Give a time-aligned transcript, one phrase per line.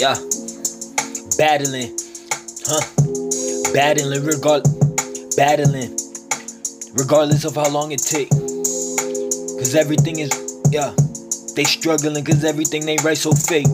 [0.00, 0.16] Yeah.
[1.36, 1.92] Battling.
[2.64, 2.80] Huh.
[3.74, 4.62] Battling regard
[5.36, 5.92] battling.
[6.94, 8.30] Regardless of how long it take.
[8.30, 10.30] Cause everything is
[10.70, 10.94] yeah.
[11.54, 13.66] They struggling cause everything they write so fake.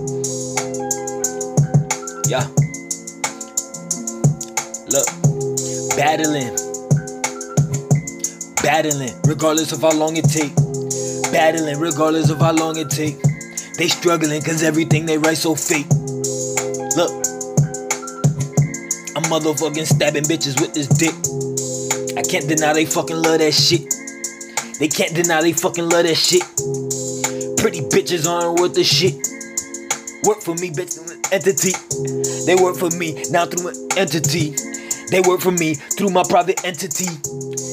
[2.26, 2.42] Yeah.
[4.90, 5.06] Look.
[5.94, 6.50] Battling.
[8.64, 9.14] Battling.
[9.28, 10.52] Regardless of how long it take.
[11.30, 13.16] Battling regardless of how long it take.
[13.78, 15.86] They struggling cause everything they write so fake.
[19.26, 21.14] Motherfucking stabbing bitches with this dick.
[22.16, 23.92] I can't deny they fucking love that shit.
[24.78, 26.42] They can't deny they fucking love that shit.
[27.58, 29.14] Pretty bitches aren't worth the shit.
[30.24, 30.98] Work for me, bitch,
[31.32, 31.72] entity.
[32.46, 34.54] They work for me now through an entity.
[35.10, 37.06] They work for me through my private entity.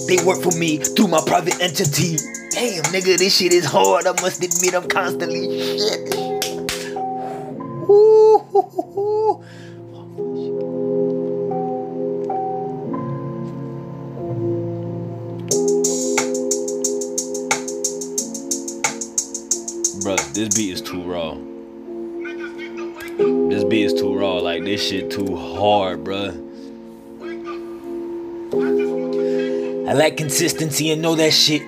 [0.07, 2.17] They work for me through my private entity.
[2.51, 4.05] Damn, nigga, this shit is hard.
[4.05, 6.13] I must admit, I'm constantly shit.
[7.89, 9.43] Ooh.
[20.33, 21.35] This beat is too raw.
[23.49, 24.39] This beat is too raw.
[24.39, 26.29] Like this shit too hard, bro.
[29.87, 31.61] I lack consistency and know that shit.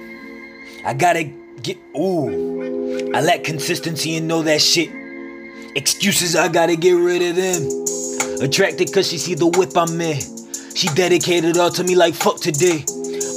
[0.83, 1.25] I gotta
[1.61, 3.11] get ooh.
[3.13, 4.89] I lack consistency and know that shit.
[5.75, 8.41] Excuses, I gotta get rid of them.
[8.41, 10.19] Attracted cause she see the whip I'm in.
[10.75, 12.83] She dedicated all to me like fuck today.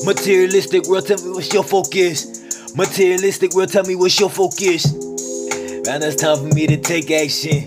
[0.07, 2.75] Materialistic world, tell me what's your focus.
[2.75, 4.98] Materialistic world, tell me what's your focus.
[5.87, 7.67] Right now it's time for me to take action.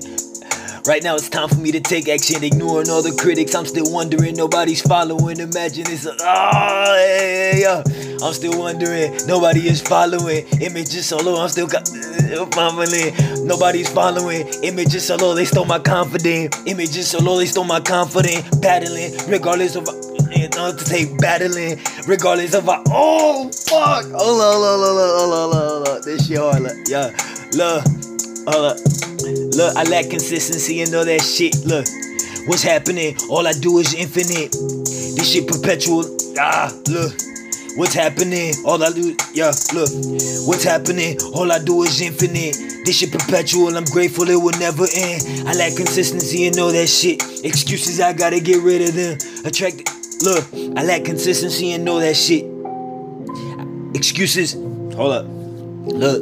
[0.85, 2.43] Right now it's time for me to take action.
[2.43, 4.35] Ignoring all the critics, I'm still wondering.
[4.35, 5.39] Nobody's following.
[5.39, 7.83] Imagine it's a ah, yeah, yeah, yeah.
[8.21, 9.15] I'm still wondering.
[9.27, 10.45] Nobody is following.
[10.59, 13.47] Images solo, I'm still got uh, following.
[13.47, 14.47] Nobody's following.
[14.63, 16.55] Images solo, they stole my confidence.
[16.65, 18.43] Images solo, they stole my confidence.
[18.57, 20.11] Battling, regardless of uh,
[20.55, 25.53] not to say battling, regardless of I, oh fuck, hold on, hold on, hold on,
[25.53, 27.09] hold on, hold this shit hard, look, yeah,
[27.53, 27.85] look,
[28.47, 28.77] up,
[29.55, 31.85] look, I lack consistency and all that shit, look,
[32.47, 33.15] what's happening?
[33.29, 36.05] All I do is infinite, this shit perpetual,
[36.39, 37.13] ah, look.
[37.77, 38.53] What's happening?
[38.65, 39.87] All I do, yeah, look.
[40.45, 41.17] What's happening?
[41.33, 42.57] All I do is infinite.
[42.83, 43.77] This shit perpetual.
[43.77, 45.47] I'm grateful it will never end.
[45.47, 47.21] I lack consistency and all that shit.
[47.45, 49.17] Excuses, I gotta get rid of them.
[49.45, 49.87] Attracted.
[50.21, 50.45] Look,
[50.77, 52.45] I lack consistency and all that shit.
[53.95, 54.53] Excuses.
[54.95, 55.25] Hold up.
[55.85, 56.21] Look,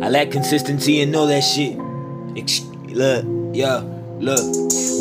[0.00, 1.76] I lack consistency and know that shit.
[2.36, 2.62] Ex-
[2.94, 3.82] look, yeah,
[4.22, 4.38] look.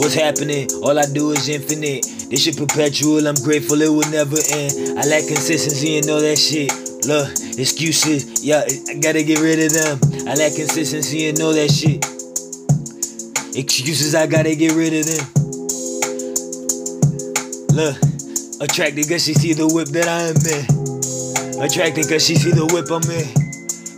[0.02, 0.70] What's happening?
[0.82, 2.04] All I do is infinite.
[2.30, 3.28] This shit perpetual.
[3.28, 4.98] I'm grateful it will never end.
[4.98, 6.74] I lack consistency and know that shit.
[7.06, 8.44] Look, excuses.
[8.44, 10.28] Yeah, I gotta get rid of them.
[10.28, 12.04] I lack consistency and know that shit.
[13.56, 15.26] Excuses, I gotta get rid of them.
[17.78, 17.98] Look,
[18.62, 21.62] attracted cause she see the whip that I am in.
[21.62, 23.47] Attracted cause she see the whip I'm in.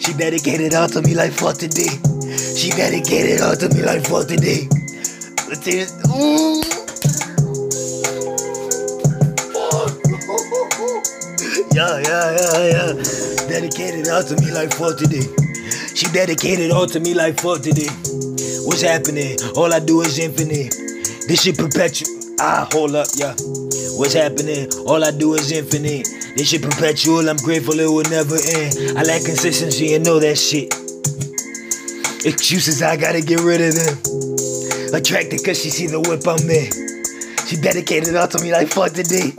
[0.09, 1.85] She dedicated all to me like fuck today.
[2.57, 4.67] She dedicated all to me like fuck today.
[5.47, 5.93] Let's.
[6.09, 6.63] Ooh.
[11.71, 12.93] Yeah, yeah, yeah, yeah.
[13.47, 15.21] Dedicated all to me like fuck today.
[15.93, 17.89] She dedicated all to me like fuck today.
[18.65, 19.37] What's happening?
[19.55, 20.73] All I do is infinite.
[21.27, 22.18] This shit perpetual.
[22.41, 23.35] Ah, hold up, yeah.
[23.97, 24.69] What's happening?
[24.87, 26.07] All I do is infinite.
[26.37, 27.29] This shit perpetual.
[27.29, 28.97] I'm grateful it will never end.
[28.97, 30.73] I lack consistency and know that shit.
[32.25, 33.97] Excuses, I gotta get rid of them.
[34.93, 36.71] Attracted cause she see the whip I'm in.
[37.45, 39.31] She dedicated all to me like fuck today.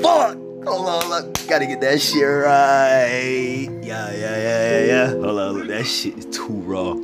[0.00, 0.36] Fuck!
[0.64, 1.48] Hold on, look.
[1.48, 3.68] Gotta get that shit right.
[3.82, 5.06] Yeah, yeah, yeah, yeah, yeah.
[5.10, 6.94] Hold on, look, that shit is too raw.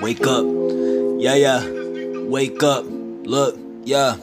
[0.00, 0.44] Wake up.
[1.18, 1.66] Yeah, yeah.
[2.28, 2.84] Wake up.
[2.86, 4.16] Look, yeah.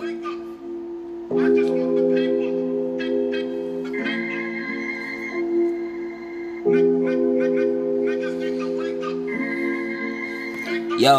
[1.34, 1.40] Yo,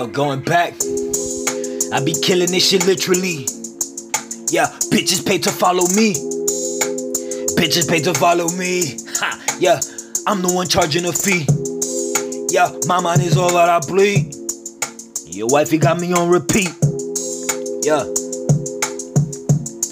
[0.07, 0.75] going back.
[1.93, 3.47] I be killing this shit literally.
[4.51, 6.15] Yeah, bitches pay to follow me.
[7.57, 8.97] Bitches pay to follow me.
[9.17, 9.81] Ha, yeah,
[10.29, 11.45] I'm the one charging a fee.
[12.55, 14.33] Yeah, my mind is all that I bleed.
[15.27, 16.71] Your wifey got me on repeat.
[17.83, 18.24] Yeah.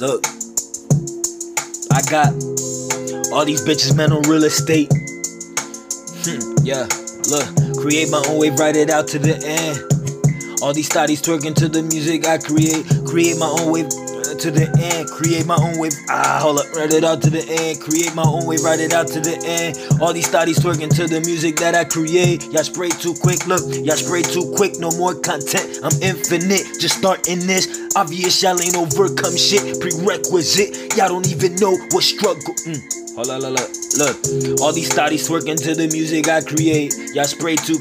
[0.02, 0.26] Look.
[1.93, 2.34] I got
[3.32, 4.90] all these bitches, man, on real estate.
[6.26, 6.88] Hmm, yeah,
[7.31, 7.46] look.
[7.81, 10.60] Create my own wave, write it out to the end.
[10.60, 12.84] All these studies twerking to the music I create.
[13.06, 13.87] Create my own wave
[14.42, 15.08] to the end.
[15.08, 15.94] Create my own wave.
[16.10, 17.80] Ah, hold up, write it out to the end.
[17.80, 19.78] Create my own wave, write it out to the end.
[20.02, 22.44] All these studies twerking to the music that I create.
[22.50, 24.78] Y'all spray too quick, look, y'all spray too quick.
[24.78, 25.78] No more content.
[25.82, 27.70] I'm infinite, just starting this.
[27.94, 29.78] Obvious, y'all ain't overcome shit.
[29.78, 32.54] Prerequisite, y'all don't even know what struggle.
[32.66, 32.82] Mm.
[33.14, 34.16] Hold on, look, look.
[34.60, 36.94] All these studies twerking to the music I create.
[37.14, 37.78] Y'all spray too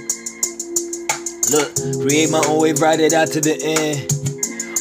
[1.51, 4.07] Look, create my own wave, write it out to the end.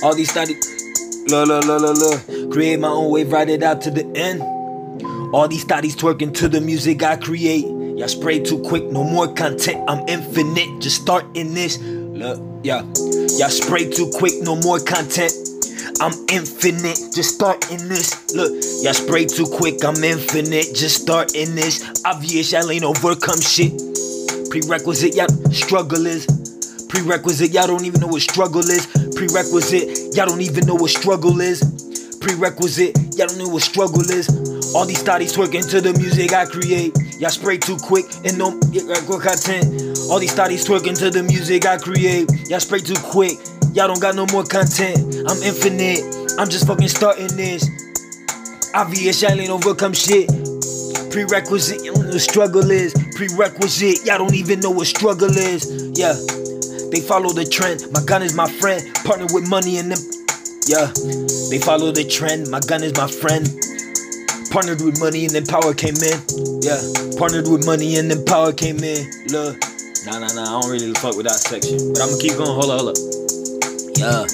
[0.04, 0.69] All these studies,
[1.30, 2.52] look, look, look, look, look.
[2.52, 4.42] Create my own wave, ride it out to the end.
[5.34, 7.66] All these studies twerking to the music I create.
[7.66, 9.88] Y'all spray too quick, no more content.
[9.88, 11.78] I'm infinite, just starting this.
[11.78, 12.82] Look, yeah.
[13.38, 15.32] Y'all spray too quick, no more content.
[16.00, 18.34] I'm infinite, just starting this.
[18.34, 18.50] Look,
[18.82, 22.02] y'all spray too quick, I'm infinite, just starting this.
[22.04, 23.72] Obvious, y'all ain't overcome shit.
[24.50, 26.39] Prerequisite, y'all struggle is.
[26.90, 28.84] Prerequisite, y'all don't even know what struggle is.
[29.14, 31.62] Prerequisite, y'all don't even know what struggle is.
[32.20, 34.28] Prerequisite, y'all don't know what struggle is.
[34.74, 36.92] All these studies twerking to the music I create.
[37.20, 39.70] Y'all spray too quick and no good content.
[40.10, 42.28] All these studies twerking to the music I create.
[42.48, 43.38] Y'all spray too quick.
[43.72, 44.98] Y'all don't got no more content.
[45.30, 46.02] I'm infinite.
[46.38, 47.70] I'm just fucking starting this.
[48.74, 50.26] Obvious, y'all ain't overcome shit.
[51.12, 52.92] Prerequisite, y'all know what struggle is.
[53.14, 55.70] Prerequisite, y'all don't even know what struggle is.
[55.94, 56.18] Yeah.
[56.90, 57.90] They follow the trend.
[57.92, 58.82] My gun is my friend.
[59.04, 60.00] Partner with money and them.
[60.66, 60.92] Yeah.
[61.50, 62.50] They follow the trend.
[62.50, 63.46] My gun is my friend.
[64.50, 66.18] Partnered with money and then power came in.
[66.62, 66.82] Yeah.
[67.18, 69.06] Partnered with money and then power came in.
[69.30, 69.58] Look.
[70.06, 70.58] Nah, nah, nah.
[70.58, 71.92] I don't really fuck with that section.
[71.92, 72.50] But I'm gonna keep going.
[72.50, 72.98] Hold up, hold up.
[73.94, 74.26] Yeah.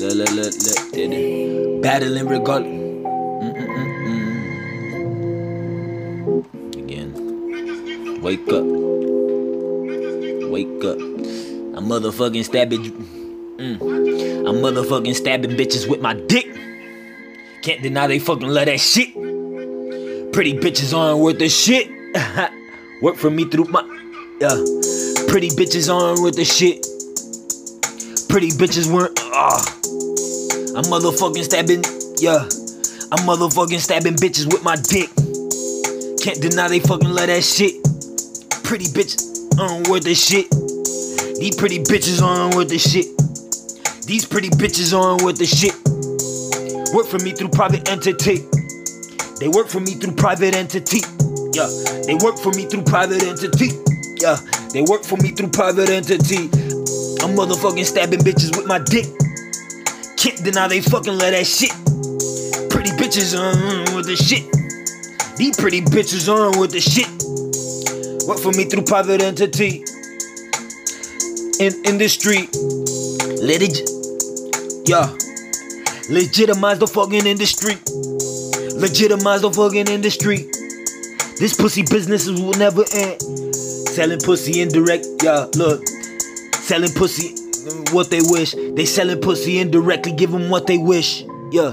[0.00, 1.82] Look, look, look, look.
[1.82, 2.72] Battling regardless.
[2.72, 3.76] Mm, mm,
[6.24, 8.20] mm, Again.
[8.22, 8.77] Wake up.
[10.58, 10.98] Wake up.
[10.98, 12.82] I'm motherfucking stabbing.
[13.58, 13.80] Mm.
[14.48, 16.52] I'm motherfucking stabbing bitches with my dick.
[17.62, 19.14] Can't deny they fucking love that shit.
[20.32, 21.88] Pretty bitches aren't worth the shit.
[23.02, 23.82] Work for me through my.
[24.40, 24.48] Yeah.
[25.28, 26.82] Pretty bitches aren't worth the shit.
[28.28, 29.16] Pretty bitches weren't.
[29.32, 29.62] Ah.
[30.74, 31.84] I'm motherfucking stabbing.
[32.18, 32.42] Yeah.
[33.12, 35.08] I'm motherfucking stabbing bitches with my dick.
[36.18, 37.80] Can't deny they fucking love that shit.
[38.64, 39.27] Pretty bitches
[39.60, 40.50] aren't worth the shit.
[41.38, 43.06] These pretty bitches aren't worth the shit.
[44.06, 45.74] These pretty bitches aren't worth the shit.
[46.94, 48.46] Work for me through private entity.
[49.40, 51.00] They work for me through private entity.
[51.52, 51.68] Yeah,
[52.06, 53.70] they work for me through private entity.
[54.20, 54.38] Yeah,
[54.72, 56.48] they work for me through private entity.
[57.20, 59.06] I'm motherfucking stabbing bitches with my dick.
[60.16, 61.70] Can't deny they fucking love that shit.
[62.70, 64.46] Pretty bitches aren't worth the shit.
[65.36, 67.17] These pretty bitches aren't worth the shit.
[68.28, 69.82] Work for me through private entity.
[71.64, 72.54] In in the street.
[73.40, 73.88] Let it
[74.86, 75.08] Yeah.
[76.10, 77.78] Legitimize the fucking industry.
[78.78, 80.50] Legitimize the fucking industry.
[81.40, 83.22] This pussy businesses will never end.
[83.54, 85.86] Selling pussy indirect, yeah, look.
[86.60, 88.54] Selling pussy mm, what they wish.
[88.74, 91.24] They selling pussy indirectly, give them what they wish.
[91.50, 91.72] Yeah.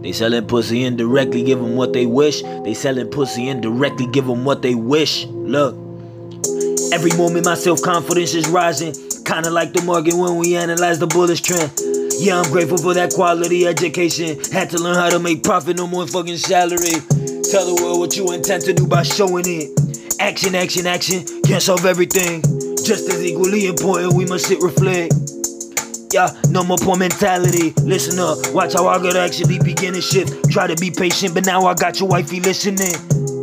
[0.00, 2.42] They selling pussy indirectly, give them what they wish.
[2.42, 5.26] They selling pussy indirectly, give them what they wish.
[5.44, 5.74] Look.
[6.92, 8.94] Every moment my self-confidence is rising.
[9.24, 11.70] Kinda like the market when we analyze the bullish trend.
[12.20, 14.38] Yeah, I'm grateful for that quality education.
[14.52, 17.00] Had to learn how to make profit, no more fucking salary.
[17.50, 19.70] Tell the world what you intend to do by showing it.
[20.20, 22.42] Action, action, action, can't solve everything.
[22.84, 25.14] Just as equally important, we must sit reflect.
[26.12, 27.72] Yeah, no more poor mentality.
[27.82, 30.50] Listen up, watch how I gotta actually begin a shift.
[30.50, 32.94] Try to be patient, but now I got your wifey listening.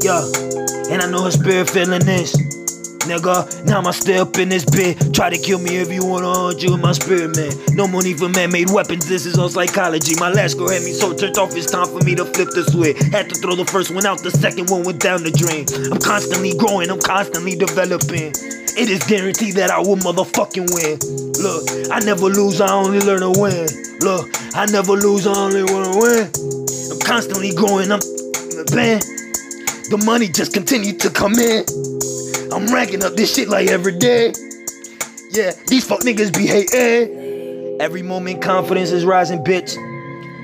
[0.01, 0.23] Yeah,
[0.89, 2.35] and I know her spirit feeling this
[3.09, 3.65] nigga.
[3.65, 5.13] Now I'm still up in this bit.
[5.13, 7.51] Try to kill me if you wanna haunt you my spirit, man.
[7.75, 10.15] No money for man-made weapons, this is all psychology.
[10.19, 12.63] My last girl had me so turned off, it's time for me to flip the
[12.69, 12.97] switch.
[13.11, 15.65] Had to throw the first one out, the second one went down the drain.
[15.91, 18.33] I'm constantly growing, I'm constantly developing.
[18.77, 20.99] It is guaranteed that I will motherfucking win.
[21.41, 23.67] Look, I never lose, I only learn to win.
[24.01, 26.31] Look, I never lose, I only wanna win.
[26.91, 27.99] I'm constantly growing, I'm
[28.75, 29.01] man.
[29.89, 31.65] The money just continued to come in.
[32.53, 34.33] I'm ranking up this shit like every day.
[35.31, 37.81] Yeah, these fuck niggas be hating.
[37.81, 39.73] Every moment confidence is rising, bitch.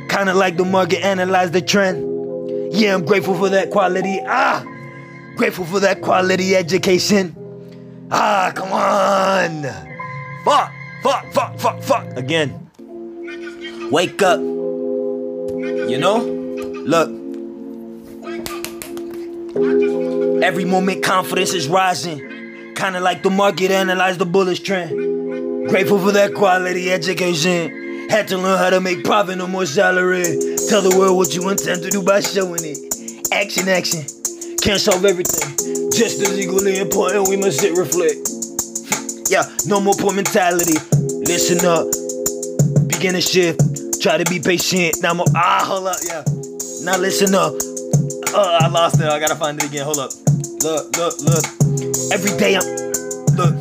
[0.09, 2.73] Kinda like the market analyze the trend.
[2.73, 4.19] Yeah, I'm grateful for that quality.
[4.25, 4.63] Ah,
[5.35, 7.35] grateful for that quality education.
[8.11, 9.63] Ah, come on.
[10.43, 10.71] Fuck,
[11.03, 12.17] fuck, fuck, fuck, fuck.
[12.17, 12.69] Again.
[13.91, 14.39] Wake up.
[14.39, 16.17] You know?
[16.23, 17.24] Look.
[20.45, 22.19] Every moment confidence is rising.
[22.75, 24.91] Kinda like the market analyze the bullish trend.
[25.69, 28.07] Grateful for that quality education.
[28.11, 30.21] Had to learn how to make profit, no more salary.
[30.69, 32.77] Tell the world what you intend to do by showing it.
[33.31, 34.05] Action, action.
[34.61, 35.57] Can't solve everything.
[35.89, 38.29] Just as equally important, we must sit reflect.
[39.31, 40.77] Yeah, no more poor mentality.
[41.25, 41.89] Listen up.
[42.87, 43.59] Begin a shift.
[43.99, 45.01] Try to be patient.
[45.01, 46.23] Now a, ah, hold up, yeah.
[46.83, 47.74] Now listen up.
[48.37, 49.07] Oh, I lost it.
[49.07, 49.85] I gotta find it again.
[49.85, 50.11] Hold up.
[50.61, 51.45] Look, look, look.
[52.11, 52.67] Every day I'm
[53.39, 53.55] look,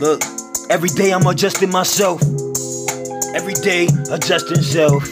[0.00, 0.20] look.
[0.68, 2.20] Every day I'm adjusting myself.
[3.36, 5.06] Every day adjusting self.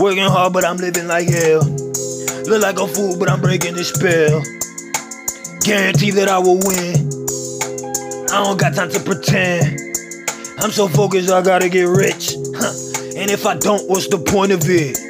[0.00, 1.60] Working hard, but I'm living like hell.
[2.48, 4.40] Look like a fool, but I'm breaking the spell.
[5.60, 7.04] Guarantee that I will win.
[8.32, 9.78] I don't got time to pretend.
[10.56, 12.32] I'm so focused, I gotta get rich.
[12.56, 12.72] Huh.
[13.14, 15.07] And if I don't, what's the point of it?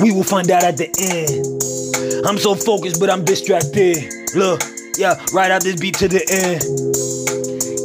[0.00, 2.26] We will find out at the end.
[2.26, 4.12] I'm so focused, but I'm distracted.
[4.34, 4.62] Look,
[4.96, 6.62] yeah, right out this beat to the end.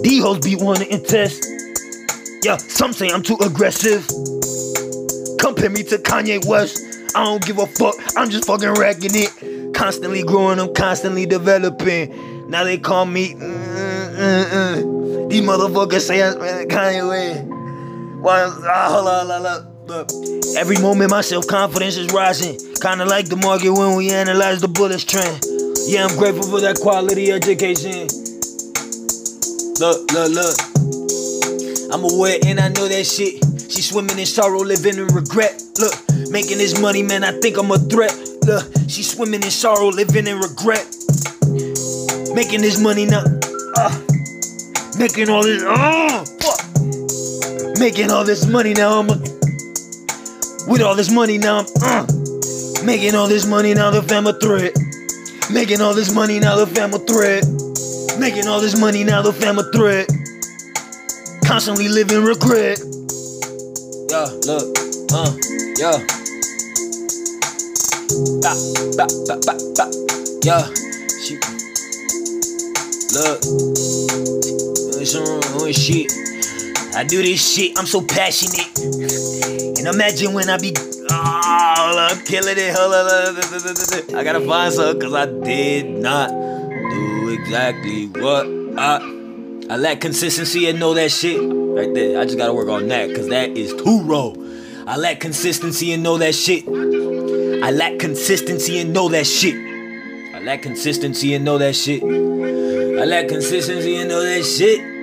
[0.04, 1.46] These hoes be wanting to test.
[2.44, 4.08] Yeah, some say I'm too aggressive.
[5.39, 6.86] Compare me to Kanye West.
[7.16, 9.74] I don't give a fuck, I'm just fucking racking it.
[9.74, 12.50] Constantly growing, I'm constantly developing.
[12.50, 13.34] Now they call me.
[13.34, 15.30] Mm, mm, mm.
[15.30, 16.36] These motherfuckers say I'm
[16.68, 17.44] Kanye West.
[18.22, 18.42] Why?
[18.44, 22.60] Ah, hold on, hold on, Every moment my self confidence is rising.
[22.79, 25.43] Kinda like the market when we analyze the bullish trend.
[25.88, 28.05] Yeah, I'm grateful for that quality education.
[29.81, 30.58] Look, look, look.
[31.91, 33.41] I'm aware and I know that shit.
[33.72, 35.60] She swimming in sorrow, living in regret.
[35.79, 35.96] Look,
[36.29, 38.13] making this money, man, I think I'm a threat.
[38.46, 40.86] Look, she swimming in sorrow, living in regret.
[42.36, 43.24] Making this money now.
[43.75, 43.89] Uh,
[45.00, 45.63] making all this.
[45.65, 47.79] Oh, fuck.
[47.79, 49.00] Making all this money now.
[49.00, 49.38] I'm a,
[50.70, 51.66] with all this money now.
[51.82, 53.90] I'm uh, making all this money now.
[53.90, 54.74] The fam a threat.
[55.52, 56.56] Making all this money now.
[56.56, 57.44] The fam a threat.
[58.20, 59.22] Making all this money now.
[59.24, 60.08] The fam a threat.
[61.44, 62.80] Constantly living regret.
[64.10, 64.78] Yeah, look,
[65.12, 65.34] uh,
[65.78, 65.98] yeah.
[68.42, 68.54] Ba,
[68.98, 69.86] ba, ba, ba, ba.
[70.44, 70.66] Yeah,
[71.26, 71.38] she.
[73.14, 73.42] Look,
[75.06, 76.29] some doing shit.
[77.00, 78.77] I do this shit, I'm so passionate.
[78.77, 80.74] And imagine when I be.
[81.10, 82.75] Oh, look, killing it.
[84.13, 88.98] I gotta find something because I did not do exactly what I.
[89.70, 91.39] I lack consistency and know that shit.
[91.39, 92.20] Right there.
[92.20, 94.34] I just gotta work on that because that is too raw.
[94.86, 96.68] I lack consistency and know that shit.
[96.68, 99.56] I lack consistency and know that shit.
[99.56, 102.03] I lack consistency and know that shit.
[102.03, 104.99] I lack consistency and know that shit.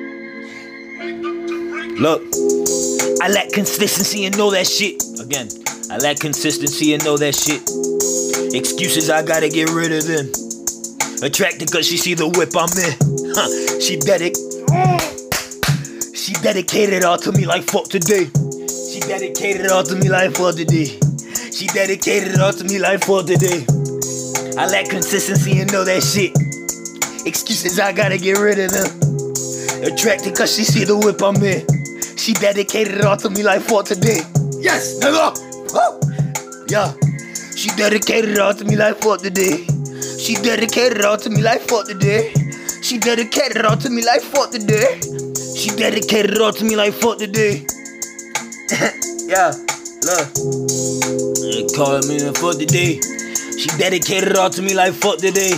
[1.99, 2.21] Look,
[3.23, 5.03] I lack consistency and know that shit.
[5.19, 5.49] Again,
[5.91, 7.65] I lack consistency and know that shit.
[8.53, 10.29] Excuses, I gotta get rid of them.
[11.25, 12.93] Attracted cause she see the whip I'm in.
[13.33, 13.49] Huh,
[13.81, 14.37] she dedic.
[16.15, 18.29] She dedicated all to me like fuck today.
[18.69, 21.01] She dedicated all to me like fuck today.
[21.51, 23.65] She dedicated all to me like fuck today.
[24.61, 26.37] I lack consistency and know that shit.
[27.27, 28.93] Excuses, I gotta get rid of them.
[29.81, 31.76] Attracted cause she see the whip I'm in.
[32.17, 34.21] She dedicated it all to me like fuck today.
[34.59, 35.37] Yes, nigga!
[35.73, 36.01] Woo!
[36.69, 36.93] Yeah.
[37.55, 39.67] She dedicated it all to me like fuck today.
[40.19, 42.33] She dedicated it all to me like fuck today.
[42.83, 45.01] She dedicated it all to me like fuck today.
[45.57, 47.67] She dedicated it all to me like fuck today.
[49.27, 49.53] yeah,
[50.03, 50.27] look.
[51.41, 53.01] They call me the fuck today.
[53.59, 55.53] She dedicated it all to me like fuck today.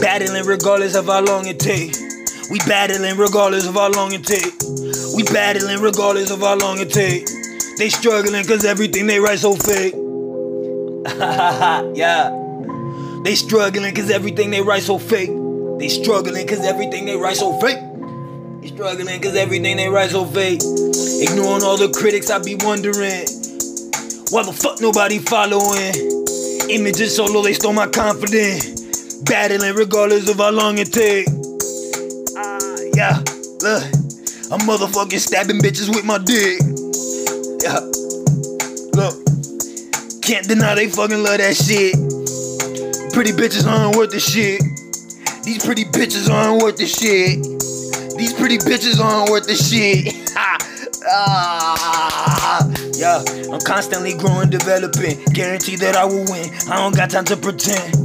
[0.00, 2.03] Battling regardless of how long it take.
[2.50, 4.52] We battling regardless of how long it take.
[5.16, 7.26] We battling regardless of how long it take.
[7.78, 9.94] They struggling cause everything they write so fake.
[11.96, 12.30] yeah.
[13.24, 15.30] They struggling cause everything they write so fake.
[15.78, 17.78] They struggling cause everything they write so fake.
[18.60, 20.60] They struggling cause everything they write so fake.
[20.62, 23.24] Ignoring all the critics, I be wondering
[24.30, 25.94] why the fuck nobody following.
[26.70, 29.14] Images so low they stole my confidence.
[29.22, 31.26] Battling regardless of how long it take.
[33.04, 33.18] Yeah,
[33.60, 33.84] look,
[34.48, 36.56] I'm motherfucking stabbing bitches with my dick.
[37.60, 37.84] Yeah,
[38.96, 39.20] look,
[40.22, 41.92] can't deny they fucking love that shit.
[43.12, 44.62] Pretty bitches aren't worth the shit.
[45.44, 47.44] These pretty bitches aren't worth the shit.
[48.16, 50.08] These pretty bitches aren't worth the shit.
[51.06, 55.22] ah, yeah, I'm constantly growing, developing.
[55.34, 56.48] Guarantee that I will win.
[56.70, 57.96] I don't got time to pretend.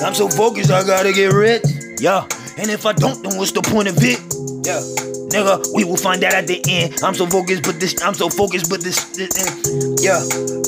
[0.00, 1.64] I'm so focused, I gotta get rich.
[2.00, 2.26] Yeah,
[2.58, 4.18] and if I don't, then what's the point of it?
[4.66, 4.82] Yeah.
[5.28, 7.02] Nigga, we will find out at the end.
[7.02, 9.30] I'm so focused, but this, I'm so focused, but this, this
[10.02, 10.18] yeah.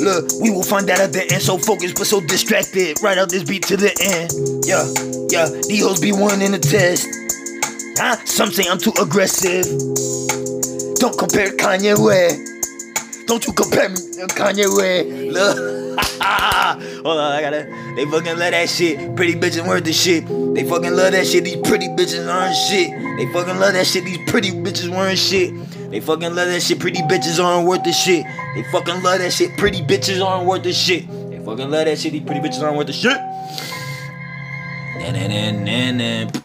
[0.05, 1.43] Look, we will find out at the end.
[1.43, 3.03] So focused, but so distracted.
[3.03, 4.31] Right out this beat to the end.
[4.65, 4.85] Yeah,
[5.33, 5.49] yeah.
[5.67, 7.09] These hoes be one in the test.
[7.99, 8.17] Huh?
[8.25, 9.65] Some say I'm too aggressive.
[11.01, 13.27] Don't compare Kanye West.
[13.27, 15.09] Don't you compare me to Kanye West.
[15.09, 15.80] Look.
[17.05, 17.95] Hold on, I gotta.
[17.97, 19.17] They fucking love that shit.
[19.17, 20.27] Pretty bitches worth the shit.
[20.55, 21.45] They fucking love that shit.
[21.45, 22.91] These pretty bitches aren't shit.
[23.19, 24.05] They fucking love that shit.
[24.05, 25.53] These pretty bitches weren't shit.
[25.91, 26.79] They fucking love that shit.
[26.79, 28.25] Pretty bitches aren't worth the shit.
[28.55, 29.57] They fucking love that shit.
[29.59, 31.09] Pretty bitches aren't worth the shit.
[31.31, 32.13] They fucking love that shit.
[32.13, 33.17] These pretty bitches aren't worth the shit.
[35.03, 36.43] And and and and, and.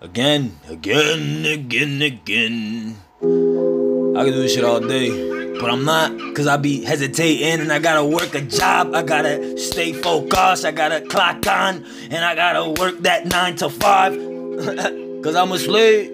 [0.00, 2.96] again, again, again, again.
[3.20, 5.37] I can do this shit all day.
[5.60, 8.94] But I'm not, cause I be hesitating and I gotta work a job.
[8.94, 10.64] I gotta stay focused.
[10.64, 14.12] I gotta clock on and I gotta work that nine to five.
[15.22, 16.10] cause I'm a slave.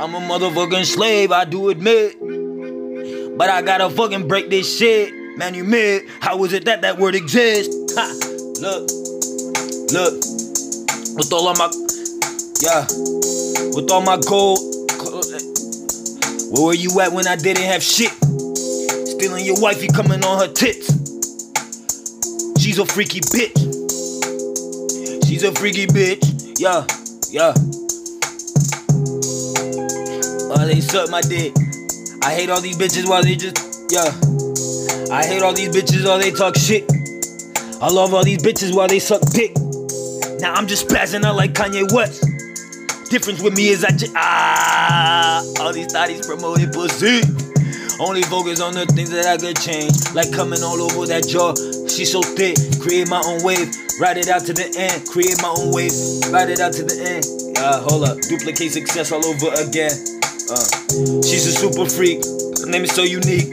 [0.00, 2.18] I'm a motherfucking slave, I do admit.
[3.38, 5.14] But I gotta fucking break this shit.
[5.36, 6.02] Man, you mid.
[6.20, 7.72] How is it that that word exists?
[7.94, 8.06] Ha.
[8.60, 8.90] Look,
[9.92, 10.14] look.
[11.14, 11.70] With all of my,
[12.60, 12.86] yeah.
[13.74, 14.58] With all my gold.
[16.50, 18.10] Where were you at when I didn't have shit?
[19.18, 20.86] Stealing your wife, you coming on her tits.
[22.62, 23.58] She's a freaky bitch.
[25.26, 26.22] She's a freaky bitch.
[26.60, 26.86] Yeah,
[27.28, 27.52] yeah.
[30.54, 31.52] Oh, they suck my dick.
[32.22, 33.58] I hate all these bitches while they just,
[33.90, 34.14] yeah.
[35.12, 36.84] I hate all these bitches while they talk shit.
[37.82, 39.50] I love all these bitches while they suck dick.
[40.38, 42.24] Now I'm just spazzing out like Kanye West.
[43.10, 47.22] Difference with me is I just, ah, all these thotties promoting pussy.
[48.00, 49.90] Only focus on the things that I could change.
[50.14, 51.50] Like coming all over that jaw.
[51.90, 52.54] She's so thick.
[52.78, 53.74] Create my own wave.
[53.98, 55.02] Ride it out to the end.
[55.10, 55.90] Create my own wave.
[56.30, 57.26] Ride it out to the end.
[57.58, 58.22] Uh, hold up.
[58.30, 59.90] Duplicate success all over again.
[60.46, 60.62] Uh,
[61.26, 62.22] she's a super freak.
[62.62, 63.50] Her name is so unique.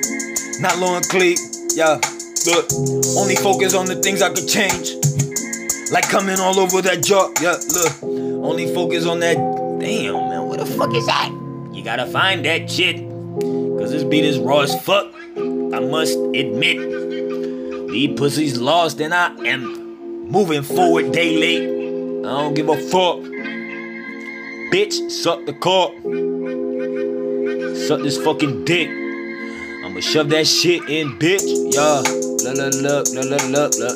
[0.61, 1.41] Not and cleat.
[1.73, 1.97] Yeah.
[2.45, 2.69] Look.
[3.17, 4.93] Only focus on the things I could change.
[5.89, 7.33] Like coming all over that jaw.
[7.41, 7.57] Yeah.
[7.73, 7.97] Look.
[8.45, 9.41] Only focus on that.
[9.81, 10.45] Damn, man.
[10.45, 11.33] What the fuck is that?
[11.73, 13.14] You gotta find that shit.
[13.95, 15.05] This beat is raw as fuck.
[15.37, 16.79] I must admit.
[17.87, 21.59] These pussies lost and I am moving forward daily.
[22.19, 23.19] I don't give a fuck.
[24.73, 25.93] Bitch, suck the cock.
[27.87, 28.89] Suck this fucking dick.
[29.85, 31.47] I'ma shove that shit in, bitch.
[31.73, 32.01] Yeah.
[32.43, 33.95] Look, look, look, look, look, look,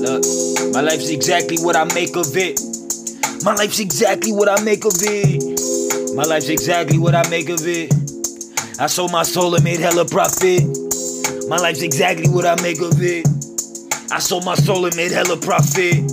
[0.00, 0.24] look.
[0.72, 2.58] My life's exactly what I make of it.
[3.44, 5.51] My life's exactly what I make of it.
[6.14, 7.90] My life's exactly what I make of it.
[8.78, 10.62] I sold my soul and made hella profit.
[11.48, 13.26] My life's exactly what I make of it.
[14.12, 16.04] I sold my soul and made hella profit.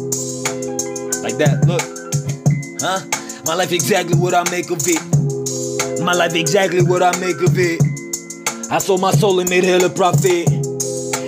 [1.21, 1.83] Like that, look.
[2.79, 3.01] Huh?
[3.45, 6.01] My life exactly what I make of it.
[6.01, 7.81] My life exactly what I make of it.
[8.71, 10.47] I sold my soul and made hella profit.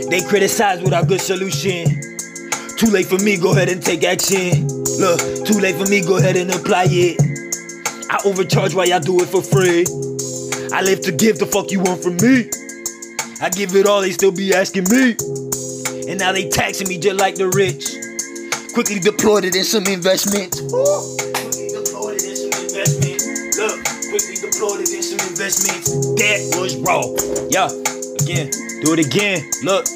[0.10, 1.88] They criticize without good solution.
[2.78, 4.66] Too late for me, go ahead and take action.
[4.98, 7.31] Look, too late for me, go ahead and apply it.
[8.12, 9.86] I overcharge while y'all do it for free.
[10.76, 12.52] I live to give the fuck you want from me.
[13.40, 15.16] I give it all, they still be asking me.
[16.12, 17.88] And now they taxing me just like the rich.
[18.74, 20.60] Quickly deployed it in some investments.
[20.60, 23.58] Quickly deployed it in some investments.
[23.58, 25.88] Look, quickly deployed it in some investments.
[26.20, 27.08] That was raw.
[27.48, 27.72] Yeah,
[28.20, 28.52] again,
[28.84, 29.40] do it again.
[29.64, 29.88] Look.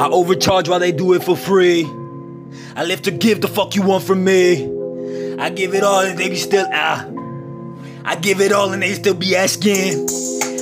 [0.00, 1.84] I overcharge while they do it for free.
[2.74, 4.79] I live to give the fuck you want from me.
[5.40, 7.08] I give it all and they be still ah.
[8.04, 10.06] I give it all and they still be asking.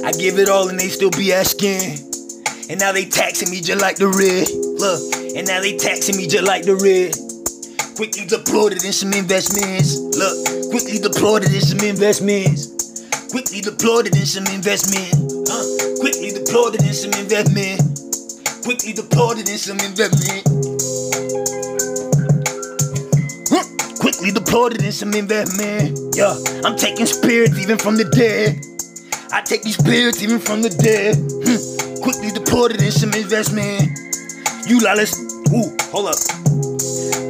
[0.04, 1.98] I give it all and they still be asking.
[2.70, 4.46] And now they taxing me just like the red.
[4.78, 7.10] Look, and now they taxing me just like the red.
[7.96, 9.98] Quickly deployed it in some investments.
[10.14, 12.70] Look, quickly deployed it in some investments.
[13.34, 15.10] Quickly deployed it in some investment.
[15.98, 17.82] Quickly deployed it in some investment.
[18.62, 20.46] Quickly deployed in some investment.
[23.98, 25.98] Quickly deployed it in some investment.
[26.14, 26.34] Yeah,
[26.64, 28.64] I'm taking spirits even from the dead.
[29.32, 31.16] I take these spirits even from the dead.
[31.44, 32.02] Hmm.
[32.02, 33.90] Quickly deployed it in some investment.
[34.66, 35.18] You let's
[35.52, 36.20] ooh, hold up.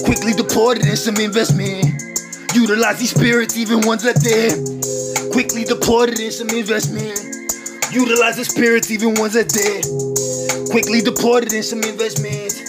[0.05, 1.85] Quickly deployed it in some investment.
[2.55, 4.55] Utilize these spirits even ones that dead.
[5.33, 7.19] Quickly deployed it in some investment.
[7.93, 9.85] Utilize the spirits even ones that dead.
[10.71, 12.68] Quickly deployed in some investments.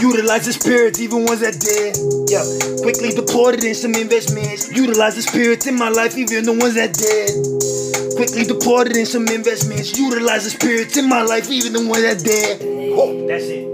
[0.00, 1.96] Utilize the spirits, even ones that dead.
[2.28, 2.44] Yeah,
[2.82, 4.70] quickly deployed in some investments.
[4.70, 7.30] Utilize the spirits in my life, even the ones that dead.
[8.16, 9.98] Quickly deployed in some investments.
[9.98, 12.60] Utilize the spirits in my life, even the ones that dead.
[12.92, 13.66] Oh, that's it.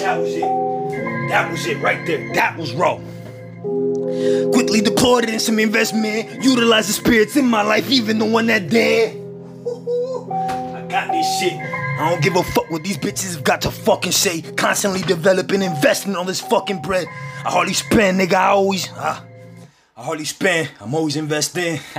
[0.00, 1.28] That was it.
[1.30, 2.32] That was it right there.
[2.34, 3.00] That was raw.
[4.52, 6.44] Quickly deployed in some investment.
[6.44, 9.25] Utilize the spirits in my life, even the one that dead.
[10.96, 11.52] I got this shit.
[11.52, 14.40] I don't give a fuck what these bitches have got to fucking say.
[14.40, 17.06] Constantly developing, investing all this fucking bread.
[17.44, 18.32] I hardly spend, nigga.
[18.34, 19.20] I always, uh,
[19.94, 20.70] I hardly spend.
[20.80, 21.76] I'm always investing.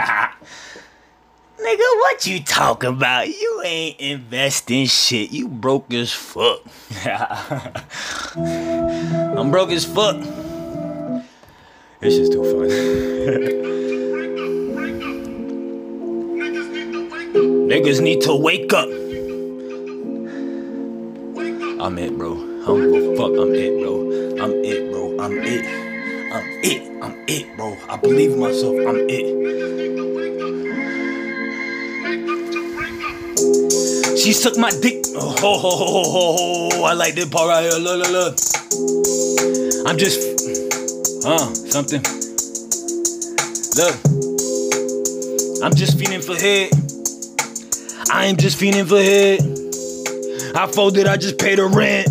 [1.57, 3.27] Nigga, what you talk about?
[3.27, 5.31] You ain't investing shit.
[5.31, 6.61] You broke as fuck.
[8.35, 10.17] I'm broke as fuck.
[11.99, 13.83] This is too fun.
[17.67, 18.87] Niggas need to wake up.
[21.81, 22.37] I'm it, bro.
[22.37, 23.31] I don't a fuck.
[23.31, 24.09] I'm it, bro.
[24.41, 25.19] I'm it, bro.
[25.19, 25.65] I'm it.
[26.31, 27.03] I'm it.
[27.03, 27.77] I'm it, bro.
[27.89, 28.73] I believe in myself.
[28.87, 29.27] I'm it.
[34.17, 35.03] She sucked my dick.
[35.17, 36.83] Oh, ho, ho, ho, ho, ho.
[36.85, 37.73] I like this part right here.
[37.73, 38.35] Look, look, look.
[39.85, 40.21] I'm just,
[41.25, 42.01] uh, something.
[43.75, 43.95] Look,
[45.61, 46.86] I'm just feeling for head.
[48.09, 49.41] I am just feeling for head.
[50.55, 52.07] I folded, I just paid the rent.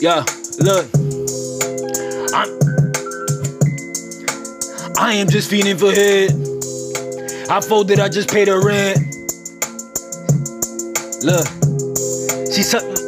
[0.00, 0.24] Yeah,
[0.60, 0.86] look.
[2.34, 2.48] I'm,
[4.98, 6.32] I am just feeling for head.
[7.50, 8.98] I folded, I just paid the rent.
[11.24, 11.46] Look,
[12.52, 12.98] she sucked.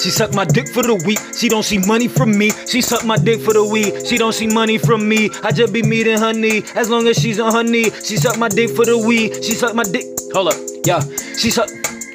[0.00, 1.18] She sucked my dick for the week.
[1.36, 2.50] She don't see money from me.
[2.68, 4.06] She sucked my dick for the week.
[4.06, 5.30] She don't see money from me.
[5.42, 6.62] I just be meeting her knee.
[6.74, 7.90] As long as she's on her knee.
[8.04, 9.34] She sucked my dick for the week.
[9.42, 10.04] She sucked my dick.
[10.34, 10.54] Hold up,
[10.84, 11.00] yeah.
[11.38, 11.72] She sucked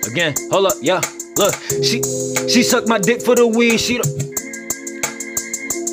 [0.08, 0.36] again.
[0.52, 1.02] Hold up, yeah.
[1.38, 2.02] Look, she
[2.48, 3.80] she sucked my dick for the week.
[3.80, 4.00] She.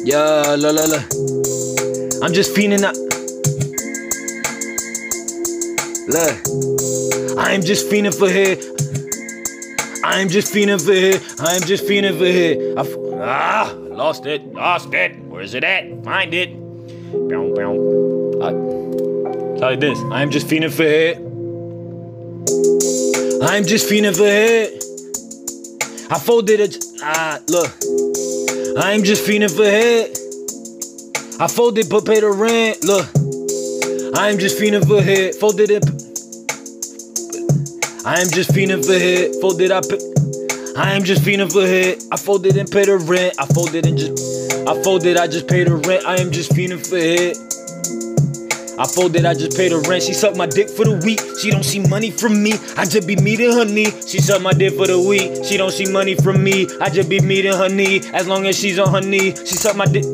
[0.04, 1.00] Yeah, la la la.
[2.22, 2.94] I'm just feeling that.
[6.08, 8.56] Look, I am just feeling for her.
[10.04, 11.18] I'm just feeling for her.
[11.38, 12.74] I'm just feeling for her.
[12.76, 15.18] I f- ah, lost it, lost it.
[15.24, 16.04] Where's it at?
[16.04, 16.54] Find it.
[17.12, 18.40] Bow, bow.
[18.42, 18.50] I,
[19.58, 19.98] like this.
[20.10, 21.14] I'm just feeling for her.
[23.42, 24.68] I'm just feeling for her.
[26.10, 26.84] I folded it.
[27.02, 27.70] Ah, look.
[28.78, 30.06] I'm just feeling for her.
[31.38, 32.84] I folded, but paid the rent.
[32.84, 33.06] Look.
[34.16, 35.32] I'm just feeling for her.
[35.32, 35.84] Folded it.
[38.04, 39.40] I am just feeling for her.
[39.40, 40.09] Folded, I pay.
[40.76, 42.04] I am just feeling for hit.
[42.12, 43.34] I folded and paid the rent.
[43.38, 44.52] I folded and just.
[44.66, 46.04] I folded, I just paid the rent.
[46.06, 47.36] I am just feeling for hit.
[48.78, 50.02] I folded, I just paid the rent.
[50.02, 51.20] She sucked my dick for the week.
[51.40, 52.54] She don't see money from me.
[52.76, 53.90] I just be meeting her knee.
[54.06, 55.44] She sucked my dick for the week.
[55.44, 56.66] She don't see money from me.
[56.80, 58.00] I just be meeting her knee.
[58.12, 59.34] As long as she's on her knee.
[59.34, 60.04] She sucked my dick.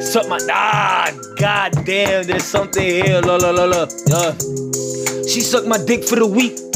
[0.00, 3.20] Suck my ah, god damn, there's something here.
[3.20, 3.86] La la la la.
[4.06, 4.32] Yeah.
[5.26, 6.69] She sucked my dick for the week.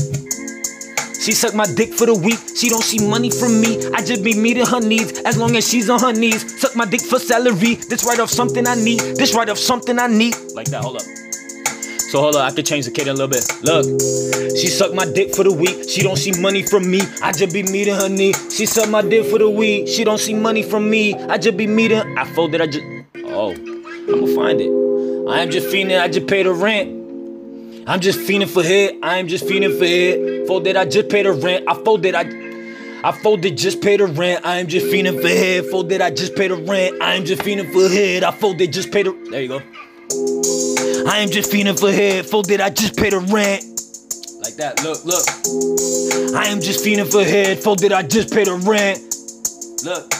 [1.24, 2.38] She sucked my dick for the week.
[2.54, 3.82] She don't see money from me.
[3.94, 6.60] I just be meeting her needs as long as she's on her knees.
[6.60, 7.76] Suck my dick for salary.
[7.76, 9.00] This right off something I need.
[9.16, 10.34] This right off something I need.
[10.52, 10.82] Like that.
[10.82, 11.02] Hold up.
[12.10, 13.42] So hold up, I could change the kid a little bit.
[13.62, 13.86] Look,
[14.54, 15.88] she sucked my dick for the week.
[15.88, 17.00] She don't see money from me.
[17.22, 18.34] I just be meeting her knee.
[18.50, 19.88] She sucked my dick for the week.
[19.88, 21.14] She don't see money from me.
[21.14, 22.18] I just be meeting.
[22.18, 22.60] I folded.
[22.60, 22.84] I just.
[23.24, 24.68] Oh, I'ma find it.
[25.30, 25.96] I am just feeling.
[25.96, 27.03] I just paid the rent.
[27.86, 28.96] I'm just feeling for head.
[29.02, 30.46] I am just feeling for head.
[30.46, 31.64] Folded, I just paid the rent.
[31.68, 32.22] I folded, I
[33.06, 34.46] I folded, just paid the rent.
[34.46, 35.66] I am just feeling for head.
[35.66, 37.02] Folded, I just paid the rent.
[37.02, 38.24] I am just feeling for head.
[38.24, 39.60] I folded, just paid the There you go.
[41.10, 42.24] I am just feeling for head.
[42.24, 43.64] Folded, I just paid the rent.
[44.40, 44.82] Like that.
[44.82, 46.34] Look, look.
[46.34, 47.58] I am just feeling for head.
[47.58, 48.98] Folded, I just paid the rent.
[49.84, 50.10] Look.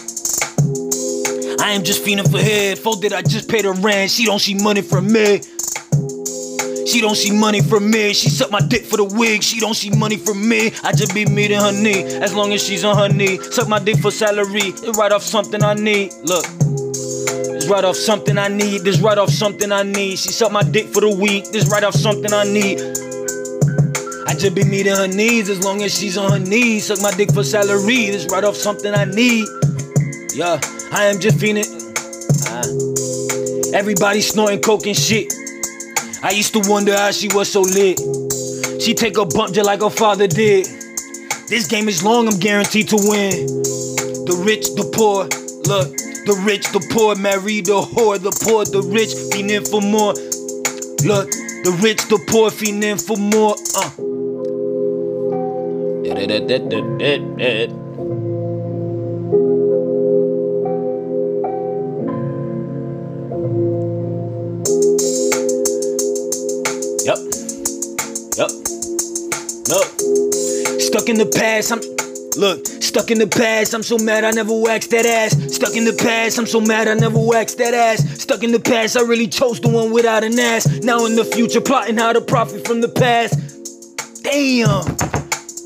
[1.61, 2.79] I am just feeling for head.
[2.79, 4.11] Folded, I just paid the rent.
[4.11, 5.41] She don't see money from me.
[6.87, 8.13] She don't see money from me.
[8.15, 9.43] She suck my dick for the wig.
[9.43, 10.73] She don't see money from me.
[10.83, 13.39] I just be meeting her knee as long as she's on her knee.
[13.39, 14.69] Suck my dick for salary.
[14.69, 16.13] It right off something I need.
[16.23, 16.45] Look.
[17.65, 18.83] This right off something I need.
[18.83, 20.19] This right off something I need.
[20.19, 21.51] She suck my dick for the week.
[21.51, 22.81] This right off something I need.
[24.29, 26.87] I just be meeting her needs as long as she's on her knees.
[26.87, 28.11] Suck my dick for salary.
[28.11, 29.47] This right off something I need.
[30.35, 30.61] Yeah,
[30.93, 31.65] I am just feeling.
[32.51, 35.33] Uh, everybody snorting coke and shit.
[36.25, 38.01] I used to wonder how she was so lit.
[38.81, 40.65] She take a bump just like her father did.
[41.49, 43.45] This game is long, I'm guaranteed to win.
[44.25, 45.25] The rich, the poor,
[45.69, 45.95] look.
[46.25, 48.19] The rich, the poor, marry the whore.
[48.19, 50.15] The poor, the rich, fiending for more.
[51.05, 53.57] Look, the rich, the poor, fiending for more.
[53.77, 53.91] Uh.
[69.75, 69.91] Look.
[70.81, 71.81] Stuck in the past, I'm
[72.41, 75.33] look, stuck in the past, I'm so mad I never waxed that ass.
[75.53, 77.99] Stuck in the past, I'm so mad I never waxed that ass.
[78.21, 80.69] Stuck in the past, I really chose the one without an ass.
[80.85, 83.35] Now in the future, plotting how to profit from the past.
[84.23, 84.87] Damn.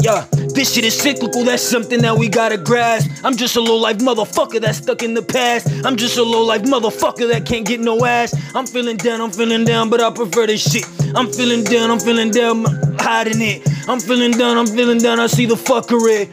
[0.00, 0.24] Yeah,
[0.58, 3.08] this shit is cyclical, that's something that we gotta grasp.
[3.24, 5.68] I'm just a low life motherfucker that's stuck in the past.
[5.84, 8.34] I'm just a low life motherfucker that can't get no ass.
[8.56, 10.84] I'm feeling down, I'm feeling down, but I prefer this shit.
[11.14, 13.68] I'm feeling down, I'm feeling down, I'm hiding it.
[13.88, 16.26] I'm feeling down, I'm feeling down, I see the fuckery.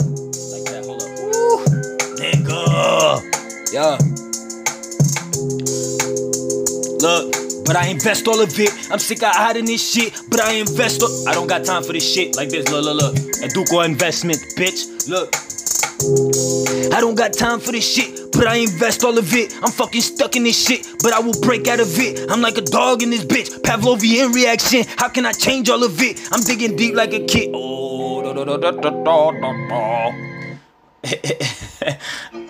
[0.52, 1.62] Like that, hold up.
[2.18, 3.22] Nigga.
[3.72, 3.98] Yeah.
[7.00, 7.45] Look.
[7.66, 8.72] But I invest all of it.
[8.92, 10.14] I'm sick of hiding this shit.
[10.30, 11.28] But I invest all.
[11.28, 12.70] I don't got time for this shit like this.
[12.70, 13.16] Look, look, look.
[13.44, 15.10] A Duco investment, bitch.
[15.10, 15.34] Look.
[16.94, 19.54] I don't got time for this shit, but I invest all of it.
[19.64, 22.30] I'm fucking stuck in this shit, but I will break out of it.
[22.30, 24.84] I'm like a dog in this bitch, Pavlovian reaction.
[24.98, 26.20] How can I change all of it?
[26.32, 27.52] I'm digging deep like a kid.
[27.54, 30.12] Oh, da, da, da, da, da, da.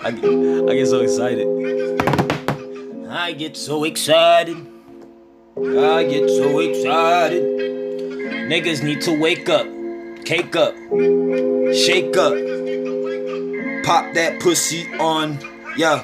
[0.03, 1.47] I, get, I get so excited.
[3.09, 4.74] I get so excited.
[5.57, 7.41] I get so excited.
[8.49, 9.65] Niggas need to wake up,
[10.25, 10.75] cake up,
[11.73, 12.33] shake up,
[13.85, 15.39] pop that pussy on,
[15.77, 16.03] yeah.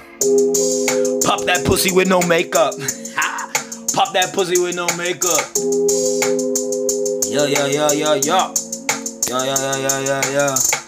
[1.26, 2.74] Pop that pussy with no makeup.
[3.94, 5.44] pop that pussy with no makeup.
[7.28, 8.54] Yeah, yeah, yeah, yeah, yeah.
[9.28, 10.81] Yeah, yeah, yeah, yeah, yeah, yeah.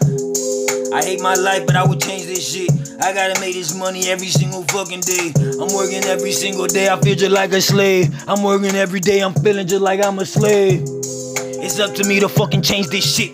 [0.94, 2.70] I hate my life, but I would change this shit.
[3.02, 5.34] I gotta make this money every single fucking day.
[5.60, 8.14] I'm working every single day, I feel just like a slave.
[8.28, 10.84] I'm working every day, I'm feeling just like I'm a slave.
[10.86, 13.32] It's up to me to fucking change this shit.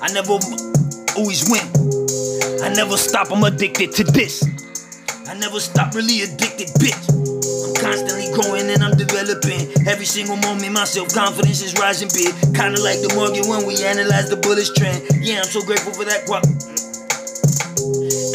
[0.00, 0.38] I never
[1.16, 1.66] always win.
[2.62, 4.42] I never stop, I'm addicted to this.
[5.28, 7.33] I never stop, really addicted, bitch.
[7.84, 9.68] Constantly growing and I'm developing.
[9.86, 12.32] Every single moment, my self confidence is rising big.
[12.56, 15.04] Kinda like the market when we analyze the bullish trend.
[15.20, 16.24] Yeah, I'm so grateful for that.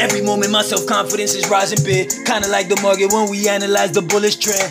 [0.00, 2.08] Every moment my self-confidence is rising big.
[2.24, 4.70] Kinda like the market when we analyze the bullish trend.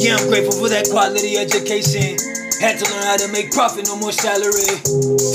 [0.00, 2.16] Yeah, I'm grateful for that quality education.
[2.58, 4.80] Had to learn how to make profit, no more salary.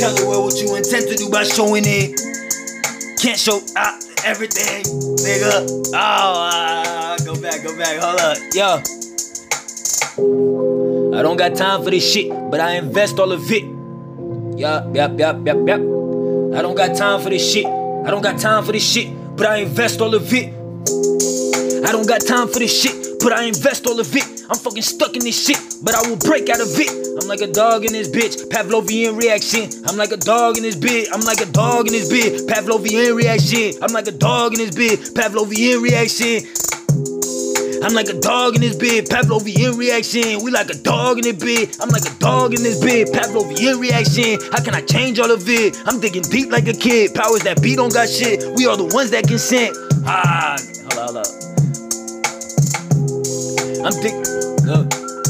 [0.02, 2.20] Tell the world what you intend to do by showing it.
[3.22, 4.84] Can't show out everything,
[5.20, 5.68] nigga.
[5.94, 8.38] Oh, uh, go back, go back, hold up.
[8.54, 8.82] Yo.
[11.18, 13.64] I don't got time for this shit, but I invest all of it.
[14.58, 15.80] Yup, yup, yup, yup, yup.
[15.80, 17.66] I don't got time for this shit.
[17.66, 20.54] I don't got time for this shit but I invest all of it.
[21.88, 24.24] I don't got time for this shit, but I invest all of it.
[24.50, 26.90] I'm fucking stuck in this shit, but I will break out of it.
[27.22, 29.70] I'm like a dog in this bitch, Pavlovian reaction.
[29.88, 33.16] I'm like a dog in this bitch, I'm like a dog in this bitch, Pavlovian
[33.16, 33.82] reaction.
[33.84, 36.48] I'm like a dog in this bitch, Pavlovian reaction.
[37.82, 40.44] I'm like a dog in this bed, Pavlovian reaction.
[40.44, 41.78] We like a dog in this bed.
[41.82, 44.38] I'm like a dog in this bed, Pavlovian reaction.
[44.52, 45.82] How can I change all of it?
[45.86, 47.14] I'm digging deep like a kid.
[47.16, 48.44] Powers that beat don't got shit.
[48.58, 49.78] We are the ones that consent.
[50.06, 50.58] Ah,
[50.94, 51.49] hold on, hold on.
[53.80, 54.12] I'm dick.
[54.68, 54.84] Uh,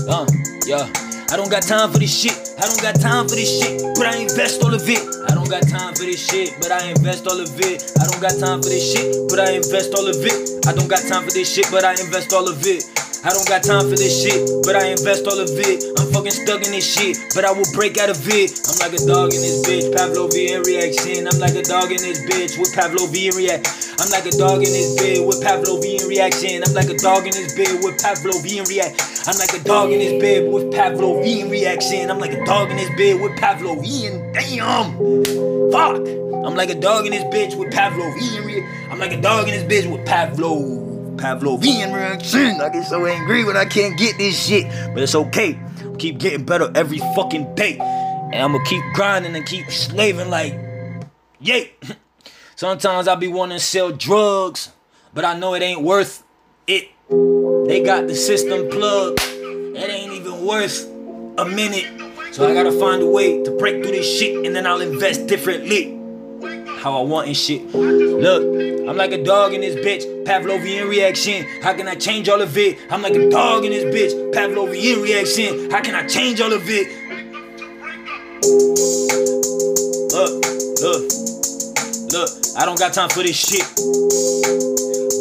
[0.10, 0.26] uh,
[0.66, 0.90] yeah.
[1.30, 2.34] I don't got time for this shit.
[2.58, 5.06] I don't got time for this shit, but I invest all of it.
[5.30, 7.94] I don't got time for this shit, but I invest all of it.
[8.02, 10.66] I don't got time for this shit, but I invest all of it.
[10.66, 12.82] I don't got time for this shit, but I invest all of it.
[13.20, 15.84] I don't got time for this shit, but I invest all of it.
[16.00, 18.56] I'm fucking stuck in this shit, but I will break out of it.
[18.64, 21.28] I'm like a dog in this bitch, Pavlovian reaction.
[21.28, 23.68] I'm like a dog in this bitch with Pavlovian react.
[24.00, 26.64] I'm like a dog in this bed with Pavlovian reaction.
[26.64, 28.96] I'm like a dog in this bed with Pavlovian react.
[29.28, 32.10] I'm like a dog in this bed with Pavlovian reaction.
[32.10, 34.32] I'm like a dog in this bed with Pavlovian.
[34.32, 34.96] Damn.
[35.76, 36.08] Fuck.
[36.48, 38.88] I'm like a dog in this bitch with Pavlovian reaction.
[38.90, 40.89] I'm like a dog in this bitch with Pavlov.
[41.20, 42.62] Pavlovian reaction.
[42.62, 44.66] I get so angry when I can't get this shit.
[44.94, 45.60] But it's okay.
[45.98, 47.78] Keep getting better every fucking day.
[47.78, 50.58] And I'ma keep grinding and keep slaving like,
[51.40, 51.74] yay.
[52.56, 54.72] Sometimes I be wanting to sell drugs,
[55.14, 56.24] but I know it ain't worth
[56.68, 56.90] it.
[57.10, 59.20] They got the system plugged.
[59.22, 60.88] It ain't even worth
[61.38, 62.34] a minute.
[62.34, 65.28] So I gotta find a way to break through this shit and then I'll invest
[65.28, 65.99] differently
[66.80, 67.66] how I want and shit.
[67.74, 68.42] Look,
[68.88, 71.46] I'm like a dog in this bitch, Pavlovian reaction.
[71.62, 72.78] How can I change all of it?
[72.90, 75.70] I'm like a dog in this bitch, Pavlovian reaction.
[75.70, 76.88] How can I change all of it?
[80.16, 80.34] Look,
[80.82, 81.04] look,
[82.14, 83.68] look, I don't got time for this shit.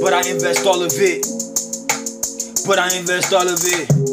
[0.01, 1.27] But I invest all of it.
[2.67, 4.08] But I invest all of it.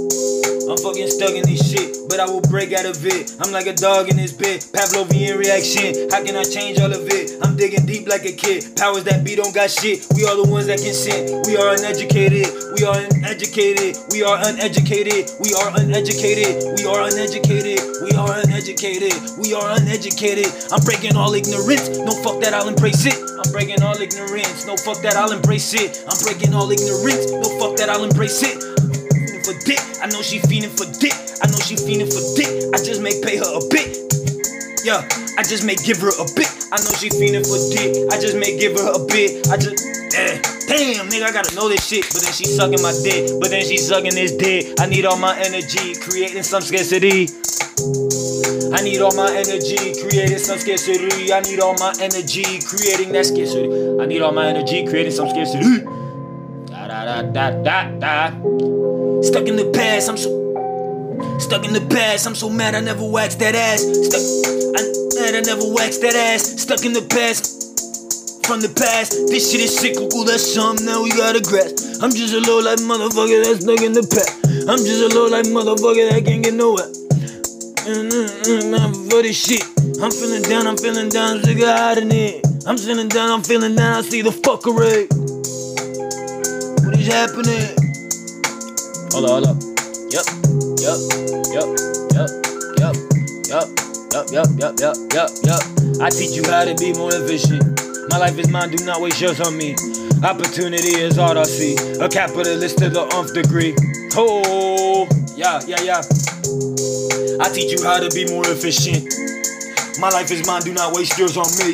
[0.65, 3.38] I'm fucking stuck in this shit, but I will break out of it.
[3.39, 6.10] I'm like a dog in this bed, Pavlovian reaction.
[6.10, 7.38] How can I change all of it?
[7.45, 8.73] I'm digging deep like a kid.
[8.75, 10.08] Powers that be don't got shit.
[10.17, 11.45] We are the ones that consent.
[11.45, 12.49] We are uneducated.
[12.73, 13.93] We are uneducated.
[14.10, 15.30] We are uneducated.
[15.38, 16.58] We are uneducated.
[16.73, 17.86] We are uneducated.
[18.01, 19.13] We are uneducated.
[19.38, 20.49] We are uneducated.
[20.73, 21.93] I'm breaking all ignorance.
[22.01, 23.13] No fuck that, I'll embrace it.
[23.21, 24.65] I'm breaking all ignorance.
[24.65, 26.01] No fuck that, I'll embrace it.
[26.10, 27.30] I'm breaking all ignorance.
[27.30, 28.75] No fuck that, I'll embrace it
[29.63, 29.80] dick.
[30.02, 31.15] I know she fiending for dick.
[31.41, 32.50] I know she fiending for dick.
[32.74, 34.06] I just may pay her a bit.
[34.86, 35.02] Yeah,
[35.38, 36.46] I just may give her a bit.
[36.72, 38.06] I know she feeling for dick.
[38.13, 39.48] I just may give her a bit.
[39.50, 39.82] I just,
[40.13, 40.38] eh.
[40.70, 42.06] Damn, nigga, I gotta know this shit.
[42.13, 43.32] But then she sucking my dick.
[43.41, 44.80] But then she sucking this dick.
[44.80, 47.30] I need all my energy, creating some scarcity.
[48.78, 51.34] I need all my energy, creating some scarcity.
[51.34, 54.00] I need all my energy, creating that scarcity.
[54.00, 55.82] I need all my energy, creating some scarcity.
[56.70, 58.95] Da da da da da da.
[59.21, 60.32] Stuck in the past, I'm so
[61.39, 62.28] stuck in the past.
[62.28, 63.82] I'm so mad I never waxed that ass.
[63.82, 64.21] Stuck,
[64.75, 64.82] I,
[65.19, 66.62] mad I never waxed that ass.
[66.62, 67.54] Stuck in the past.
[68.45, 71.97] From the past, this shit is cyclical, that's something that we gotta grasp.
[72.04, 74.38] I'm just a low life motherfucker that's stuck in the past.
[74.69, 76.86] I'm just a low life motherfucker that can't get nowhere.
[77.89, 79.65] Mm-hmm, for this shit.
[79.97, 82.45] I'm feeling down, I'm feeling down, sick of hiding it.
[82.67, 85.10] I'm feeling down, I'm feeling down, I see the fuckery.
[86.86, 87.85] What is happening?
[89.15, 89.63] Hold on, hold up.
[90.12, 90.28] Yup,
[90.84, 90.99] yup,
[91.56, 91.71] yup,
[92.12, 92.36] yup, yup,
[92.75, 92.95] yup,
[93.47, 93.67] yup,
[94.12, 95.62] yup, yup, yup, yup, yup.
[96.01, 97.63] I teach you how to be more efficient.
[98.12, 99.73] My life is mine, do not waste yours on me.
[100.21, 101.78] Opportunity is all I see.
[102.01, 103.73] A capitalist to the nth degree.
[104.17, 106.01] Oh, yeah, yeah, yeah.
[107.39, 109.08] I teach you how to be more efficient.
[109.97, 111.71] My life is mine, do not waste yours on me.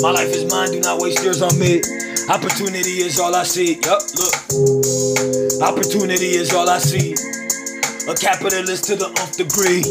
[0.00, 1.82] My life is mine, do not waste yours on me.
[2.28, 3.74] Opportunity is all I see.
[3.74, 4.34] Yup, look.
[5.60, 7.12] Opportunity is all I see.
[8.08, 9.84] A capitalist to the nth degree.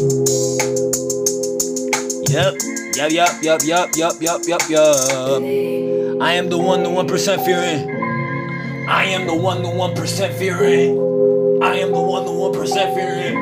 [2.26, 2.54] Yep,
[2.96, 6.20] yep, yep, yep, yep, yep, yep, yep, yep.
[6.20, 7.88] I am the one, the one percent fearing.
[8.88, 10.98] I am the one, the one percent fearing.
[11.62, 13.38] I am the one, the one percent fearing.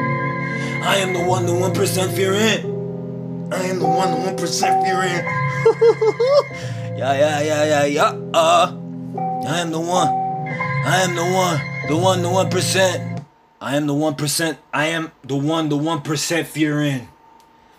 [0.83, 3.49] I am the one, the one percent fearing.
[3.53, 5.25] I am the one, the one percent fearing.
[6.99, 8.21] yeah, yeah, yeah, yeah, yeah.
[8.35, 8.82] Uh,
[9.45, 10.09] I am the one.
[10.09, 13.25] I am the one, the one, the one percent.
[13.61, 14.59] I am the one percent.
[14.73, 17.09] I am the one, the one percent fear in.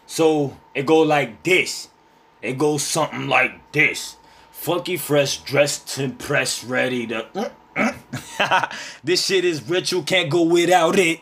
[0.05, 1.87] So it go like this.
[2.41, 4.17] It goes something like this.
[4.51, 7.51] Funky fresh, dressed to impress, ready to.
[9.03, 11.21] this shit is ritual, can't go without it.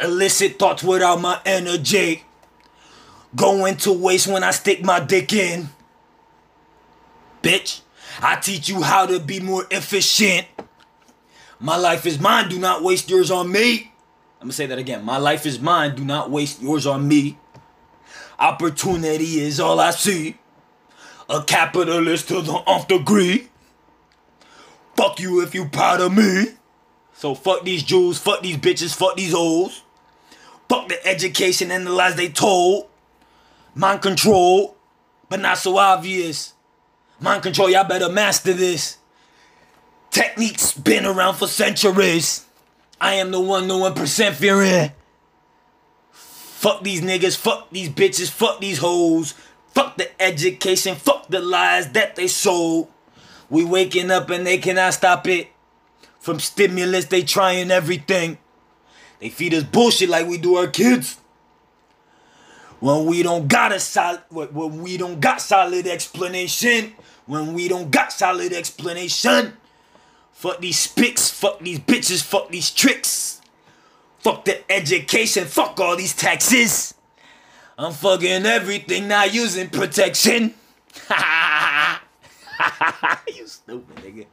[0.00, 2.24] Illicit thoughts without my energy.
[3.36, 5.68] Going to waste when I stick my dick in.
[7.42, 7.80] Bitch,
[8.20, 10.46] I teach you how to be more efficient.
[11.60, 13.92] My life is mine, do not waste yours on me.
[14.40, 15.04] I'm gonna say that again.
[15.04, 17.38] My life is mine, do not waste yours on me.
[18.38, 20.36] Opportunity is all I see.
[21.28, 23.48] A capitalist to the nth degree.
[24.96, 26.46] Fuck you if you proud of me.
[27.14, 29.82] So fuck these Jews, fuck these bitches, fuck these hoes.
[30.68, 32.88] Fuck the education and the lies they told.
[33.74, 34.76] Mind control,
[35.28, 36.53] but not so obvious.
[37.20, 38.98] Mind control, y'all better master this.
[40.10, 42.44] Techniques been around for centuries.
[43.00, 44.92] I am the one, the one percent fearing.
[46.12, 49.34] Fuck these niggas, fuck these bitches, fuck these hoes.
[49.72, 52.88] Fuck the education, fuck the lies that they sold.
[53.50, 55.48] We waking up and they cannot stop it.
[56.20, 58.38] From stimulus, they trying everything.
[59.20, 61.18] They feed us bullshit like we do our kids.
[62.80, 66.94] When we don't got a solid, when we don't got solid explanation,
[67.26, 69.54] when we don't got solid explanation.
[70.32, 73.40] Fuck these spics, fuck these bitches, fuck these tricks.
[74.18, 76.94] Fuck the education, fuck all these taxes.
[77.78, 80.54] I'm fucking everything, not using protection.
[83.34, 84.26] you stupid nigga.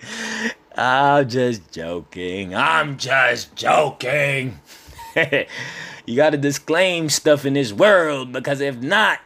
[0.76, 2.56] I'm just joking.
[2.56, 4.60] I'm just joking.
[6.12, 9.20] you gotta disclaim stuff in this world because if not,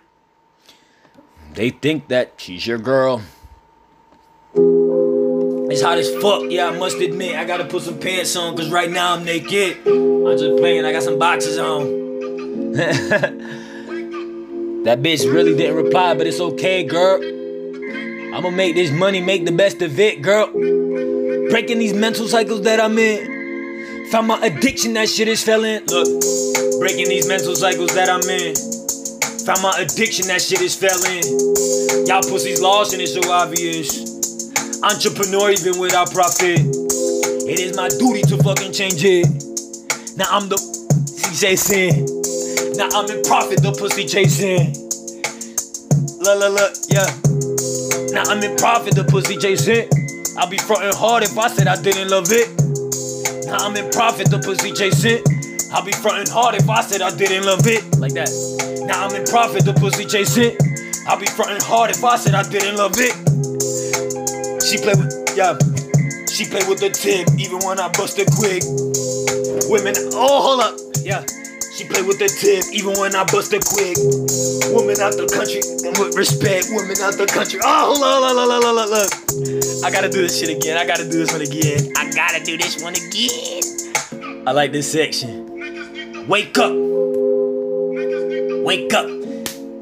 [1.55, 3.23] they think that she's your girl.
[4.53, 7.35] It's hot as fuck, yeah, I must admit.
[7.35, 9.79] I gotta put some pants on because right now I'm naked.
[9.87, 12.73] I'm just playing, I got some boxes on.
[14.83, 17.19] that bitch really didn't reply, but it's okay, girl.
[18.35, 20.51] I'ma make this money, make the best of it, girl.
[21.49, 23.34] Breaking these mental cycles that I'm in.
[24.11, 25.81] Found my addiction, that shit is failing.
[25.87, 26.07] Look,
[26.79, 28.53] breaking these mental cycles that I'm in.
[29.45, 31.25] Found my addiction, that shit is failing.
[32.07, 34.05] Y'all pussies lost and it's so obvious.
[34.83, 36.61] Entrepreneur even without profit.
[36.61, 39.25] It is my duty to fucking change it.
[40.17, 42.05] Now I'm the CJ sin.
[42.77, 44.73] Now I'm in profit, the pussy chasing.
[46.21, 47.09] Look, look, look, yeah.
[48.13, 49.89] Now I'm in profit, the pussy chasing.
[50.37, 52.64] I'll be fronting hard if I said I didn't love it.
[53.45, 55.21] Now I'm in profit, the pussy chasing.
[55.71, 57.83] I'll be frontin' hard if I said I didn't love it.
[57.97, 58.29] Like that.
[58.87, 60.57] Now I'm in profit, the pussy chasing.
[61.07, 63.13] I'll be frontin' hard if I said I didn't love it.
[64.65, 65.57] She play with, yeah.
[66.25, 68.63] She play with the tip, even when I bust it quick.
[69.69, 71.23] Women, oh, hold up, yeah.
[71.75, 73.99] She play with the tip, even when I bust it quick.
[74.71, 77.59] Woman out the country, and with respect, woman out the country.
[77.61, 79.83] Oh, look, look, look, look, look, look.
[79.83, 80.77] I gotta do this shit again.
[80.77, 81.91] I gotta do this one again.
[81.97, 84.47] I gotta do this one again.
[84.47, 86.27] I like this section.
[86.29, 86.71] Wake up.
[88.63, 89.09] Wake up.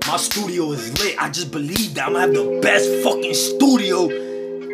[0.10, 1.16] My studio is lit.
[1.22, 4.10] I just believe that I'm gonna have the best fucking studio.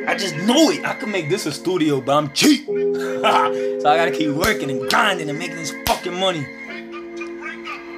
[0.08, 0.86] I just know it.
[0.86, 2.66] I can make this a studio, but I'm cheap.
[2.66, 6.48] so I gotta keep working and grinding and making this fucking money.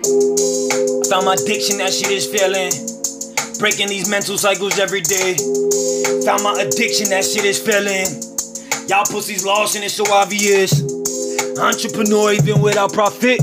[0.02, 2.74] I found my addiction, that shit is failing.
[3.60, 5.38] Breaking these mental cycles every day.
[6.26, 8.10] Found my addiction, that shit is failing.
[8.90, 10.82] Y'all pussies lost and it's so obvious.
[11.60, 13.40] Entrepreneur even without profit.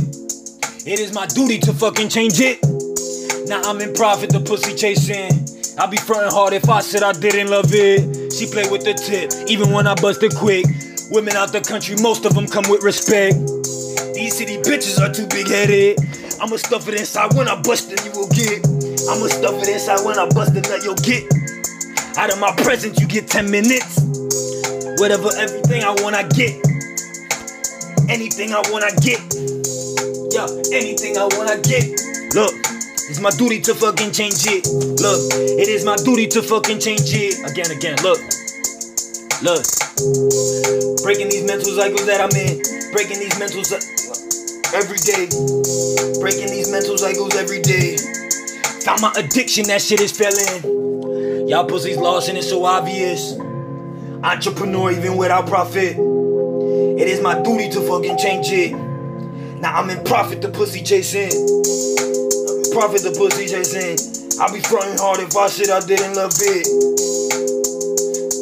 [0.84, 2.58] It is my duty to fucking change it.
[3.46, 5.30] Now I'm in profit, the pussy chasing.
[5.78, 8.32] I be frontin' hard if I said I didn't love it.
[8.32, 10.66] She play with the tip, even when I bust it quick.
[11.12, 13.36] Women out the country, most of them come with respect.
[14.18, 15.96] These city bitches are too big headed.
[16.42, 18.66] I'ma stuff it inside when I bust it, you will get.
[19.06, 21.22] I'ma stuff it inside when I bust it, let you'll get.
[22.18, 24.02] Out of my presence, you get 10 minutes.
[24.98, 26.58] Whatever, everything I want, I get.
[28.10, 29.22] Anything I want, I get.
[30.34, 31.86] Yeah, anything I want, I get.
[32.34, 32.58] Look,
[33.06, 34.66] it's my duty to fucking change it.
[34.98, 35.30] Look,
[35.62, 37.38] it is my duty to fucking change it.
[37.46, 38.18] Again, again, look.
[39.46, 39.62] Look.
[41.06, 42.58] Breaking these mental cycles that I'm in.
[42.90, 44.07] Breaking these mental cycles
[44.74, 45.28] every day.
[46.20, 47.96] Breaking these mental cycles every day.
[48.84, 51.48] Found my addiction, that shit is failing.
[51.48, 53.38] Y'all pussies lost and it's so obvious.
[54.22, 55.96] Entrepreneur even without profit.
[55.96, 58.72] It is my duty to fucking change it.
[59.60, 61.30] Now I'm in profit, the pussy chasing.
[61.30, 63.96] In profit, the pussy chasing.
[64.40, 66.66] I'll be frontin' hard if I shit I didn't love it.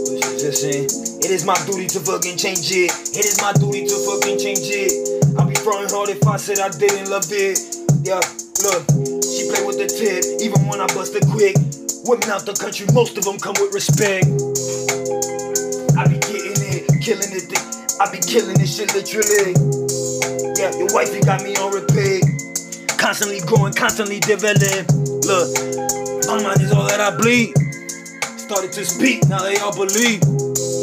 [0.04, 0.84] Pussy chasing.
[1.20, 2.90] It is my duty to fucking change it.
[3.16, 5.15] It is my duty to fucking change it.
[5.38, 7.58] I be frontin' hard if I said I didn't love it.
[8.04, 8.20] Yeah,
[8.64, 8.82] look,
[9.22, 11.56] she play with the tip, even when I bust it quick.
[12.08, 14.26] Women out the country, most of them come with respect.
[15.96, 17.46] I be getting it, killing it.
[18.00, 19.54] I be killing this shit literally.
[20.56, 22.24] Yeah, your wifey got me on repeat.
[22.98, 24.86] Constantly growing, constantly developing.
[25.26, 25.48] Look,
[26.28, 27.54] my mind is all that I bleed.
[28.38, 30.22] Started to speak, now they all believe.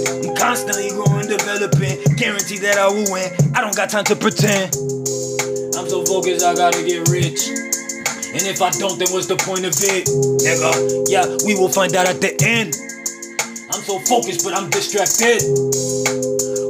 [0.08, 2.01] I'm constantly growing, developing.
[2.16, 3.32] Guarantee that I will win.
[3.56, 4.76] I don't got time to pretend.
[5.76, 7.47] I'm so focused, I gotta get rich.
[8.34, 10.08] And if I don't, then what's the point of it?
[10.41, 12.76] Nigga, yeah, we will find out at the end.
[13.72, 15.43] I'm so focused, but I'm distracted.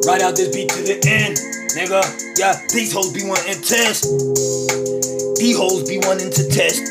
[0.06, 1.38] Ride out this beat to the end.
[1.74, 2.04] Nigga,
[2.38, 4.04] yeah, these hoes be wanting to test.
[5.40, 6.84] These hoes be wanting to test.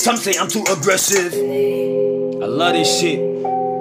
[0.00, 1.34] Some say I'm too aggressive.
[1.34, 3.39] I love this shit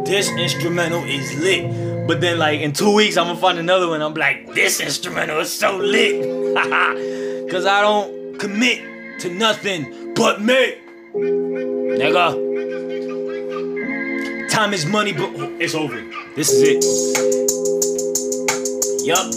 [0.10, 2.08] this instrumental is lit.
[2.08, 4.02] But then, like, in two weeks, I'm gonna find another one.
[4.02, 6.26] I'm like, this instrumental is so lit.
[7.52, 10.78] Cause I don't commit to nothing but me.
[11.14, 12.50] Nigga.
[14.50, 15.30] Time is money, but
[15.62, 16.02] it's over.
[16.36, 16.84] This is it.
[19.06, 19.32] Yup.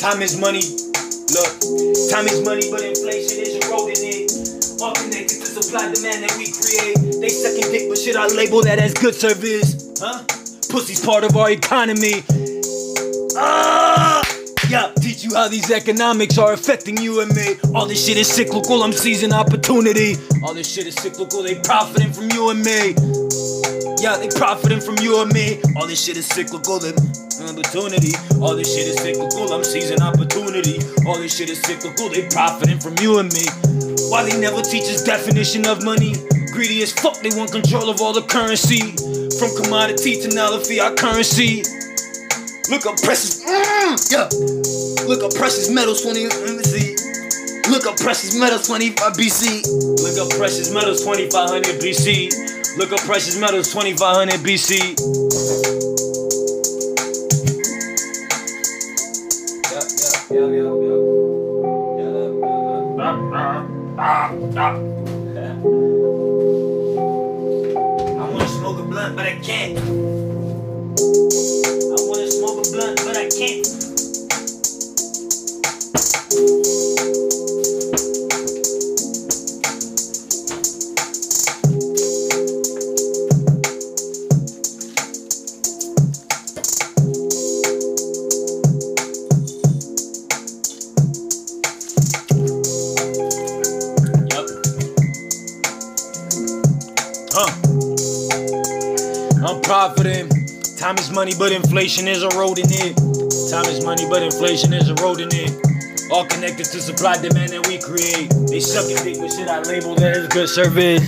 [0.00, 0.62] Time is money.
[1.32, 1.60] Look,
[2.10, 4.07] time is money, but inflation is eroding
[4.80, 7.20] All connected to supply demand that we create.
[7.20, 9.92] They sucking dick, but shit, I label that as good service.
[10.00, 10.22] Huh?
[10.70, 12.22] Pussy's part of our economy.
[13.36, 14.22] Ah!
[14.68, 17.56] Yeah, teach you how these economics are affecting you and me.
[17.74, 20.14] All this shit is cyclical, I'm seizing opportunity.
[20.44, 22.94] All this shit is cyclical, they profiting from you and me.
[24.00, 25.60] Yeah, they profiting from you and me.
[25.76, 26.92] All this shit is cyclical, they
[27.48, 28.12] opportunity.
[28.40, 30.78] All this shit is cyclical, I'm seizing opportunity.
[31.06, 33.87] All this shit is cyclical, they profiting from you and me.
[34.08, 36.14] Why they never teach us definition of money?
[36.52, 38.80] Greedy as fuck, they want control of all the currency.
[39.38, 41.62] From commodity to now the fiat currency.
[42.70, 44.28] Look up precious, mm, yeah.
[45.06, 46.96] Look up precious metals 20, let me see.
[47.70, 49.62] Look up precious metals 25 BC.
[50.00, 52.78] Look up precious metals 2500 BC.
[52.78, 55.97] Look up precious metals 2500 BC.
[64.08, 64.97] Yeah, yeah.
[101.38, 102.96] But inflation is eroding it.
[103.50, 105.54] Time is money, but inflation is eroding it.
[106.10, 108.28] All connected to supply demand that we create.
[108.48, 111.06] They suck and dick with shit I label that as good service.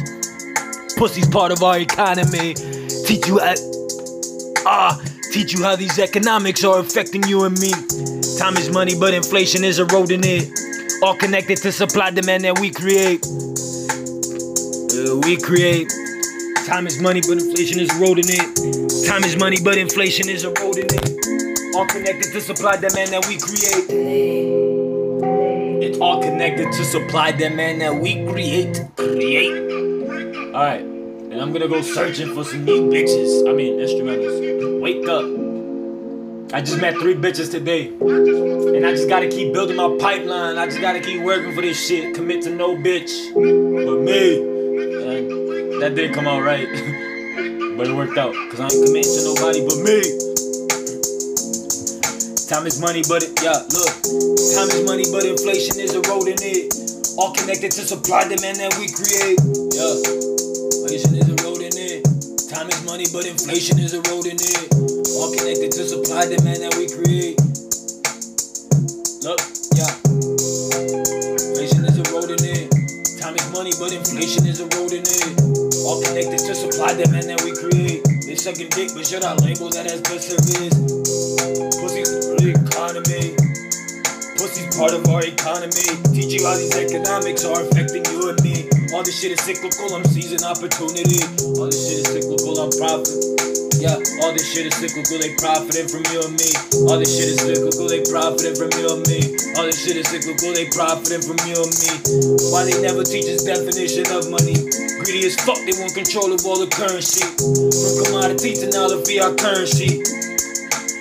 [0.96, 2.54] Pussy's part of our economy.
[3.06, 3.54] Teach you how,
[4.66, 5.02] ah,
[5.32, 7.72] teach you how these economics are affecting you and me.
[8.38, 10.48] Time is money, but inflation is eroding it.
[11.02, 13.24] All connected to supply demand that we create.
[14.94, 15.90] Uh, we create.
[16.66, 19.06] Time is money, but inflation is eroding it.
[19.06, 21.74] Time is money, but inflation is eroding it.
[21.74, 23.86] All connected to supply demand that we create.
[25.82, 28.82] It's all connected to supply demand that we create.
[28.96, 29.52] Create.
[30.54, 30.82] Alright.
[30.82, 33.48] And I'm gonna go searching for some new bitches.
[33.48, 34.80] I mean instrumentals.
[34.80, 35.24] Wake up.
[36.52, 37.88] I just met three bitches today.
[37.88, 40.58] And I just gotta keep building my pipeline.
[40.58, 42.14] I just gotta keep working for this shit.
[42.14, 43.32] Commit to no bitch.
[43.32, 44.49] But me.
[45.80, 46.68] That didn't come out right.
[47.80, 48.36] but it worked out.
[48.52, 50.04] Cause I ain't committing to nobody but me.
[52.52, 53.88] Time is money, but it, yeah, look.
[54.52, 56.68] Time is money, but inflation is eroding it.
[57.16, 59.40] All connected to supply demand that we create.
[59.72, 59.96] Yeah,
[60.84, 62.04] inflation is eroding it.
[62.52, 64.68] Time is money, but inflation is eroding it.
[65.16, 67.40] All connected to supply demand that we create.
[69.24, 69.40] Look,
[69.80, 69.96] yeah.
[71.40, 72.68] Inflation is eroding it.
[73.16, 75.69] Time is money, but inflation is eroding it.
[75.90, 78.06] All connected to supply demand that we create.
[78.22, 80.70] They sucking dick, but should I label that as good service?
[82.54, 83.34] economy.
[84.38, 85.90] Pussy's part of our economy.
[86.14, 88.70] Teach you how these economics are affecting you and me.
[88.94, 91.26] All this shit is cyclical, I'm seizing opportunity.
[91.58, 93.29] All this shit is cyclical, I'm profiting.
[93.80, 96.52] Yeah, all this shit is cyclical, they profiting from you and me.
[96.84, 99.32] All this shit is cyclical, they profiting from you and me.
[99.56, 101.92] All this shit is cyclical, they profiting from you and me.
[102.52, 104.52] Why they never teach us definition of money?
[105.00, 107.24] Greedy as fuck, they want control of all the currency.
[107.40, 110.04] From commodities to now the fiat currency.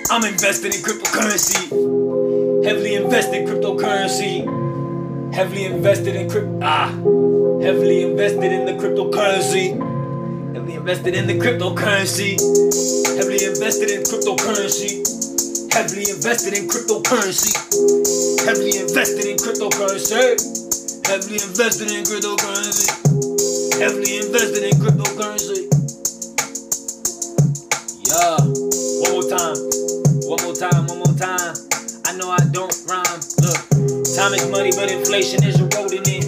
[0.08, 2.64] I'm invested in cryptocurrency.
[2.64, 4.48] Heavily invested in cryptocurrency.
[5.34, 6.60] Heavily invested in crypto.
[6.62, 6.88] Ah.
[7.60, 9.89] Heavily invested in the cryptocurrency.
[10.52, 12.34] Heavily invested in the cryptocurrency.
[13.16, 14.98] Heavily invested in cryptocurrency.
[15.72, 17.54] Heavily invested in cryptocurrency.
[18.44, 21.06] Heavily invested in cryptocurrency.
[21.06, 22.90] Heavily invested in cryptocurrency.
[23.78, 25.70] Heavily invested in cryptocurrency.
[28.10, 28.42] Yeah.
[29.06, 29.56] One more time.
[30.26, 31.54] One more time, one more time.
[32.06, 33.20] I know I don't rhyme.
[33.38, 33.60] Look,
[34.18, 36.19] time is money, but inflation is eroding it.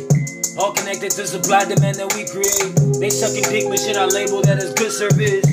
[0.59, 2.77] All connected to supply demand that we create.
[3.01, 5.49] They sucking dick, but shit I label that as good service.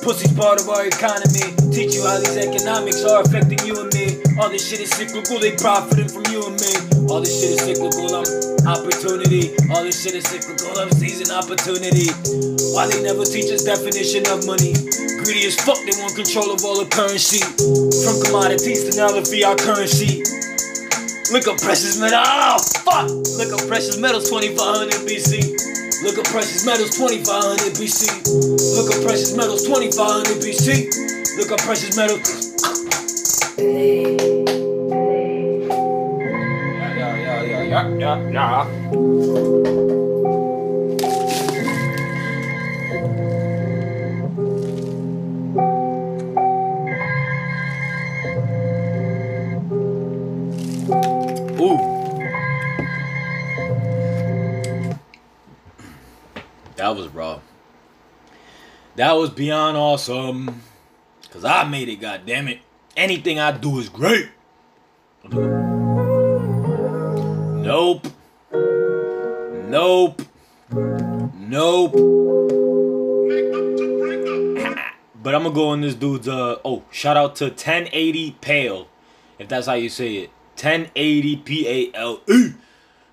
[0.00, 1.52] Pussy's part of our economy.
[1.68, 4.16] Teach you how these economics are affecting you and me.
[4.40, 6.72] All this shit is cyclical, they profiting from you and me.
[7.12, 8.24] All this shit is cyclical, I'm
[8.64, 9.52] opportunity.
[9.68, 12.08] All this shit is cyclical, I'm seizing opportunity.
[12.72, 14.72] Why they never teach us definition of money?
[15.20, 17.44] Greedy as fuck, they want control of all the currency.
[18.00, 20.24] From commodities to now the fiat currency.
[21.32, 23.08] Look up precious metal, oh fuck!
[23.38, 26.02] Look up precious metals 2500 BC.
[26.02, 28.10] Look up precious metals 2500 BC.
[28.76, 31.38] Look up precious metals 2500 BC.
[31.38, 32.50] Look up precious metals.
[33.58, 33.66] Yeah,
[37.44, 38.66] yeah, yeah, yeah, yeah.
[56.80, 57.40] That was raw.
[58.96, 60.62] That was beyond awesome.
[61.30, 62.60] Cause I made it, God damn it.
[62.96, 64.30] Anything I do is great.
[65.30, 68.06] Nope.
[69.68, 70.22] Nope.
[70.72, 71.92] Nope.
[75.22, 78.88] but I'm gonna go on this dude's uh oh, shout out to 1080 Pale.
[79.38, 80.30] If that's how you say it.
[80.54, 82.54] 1080 P A L E.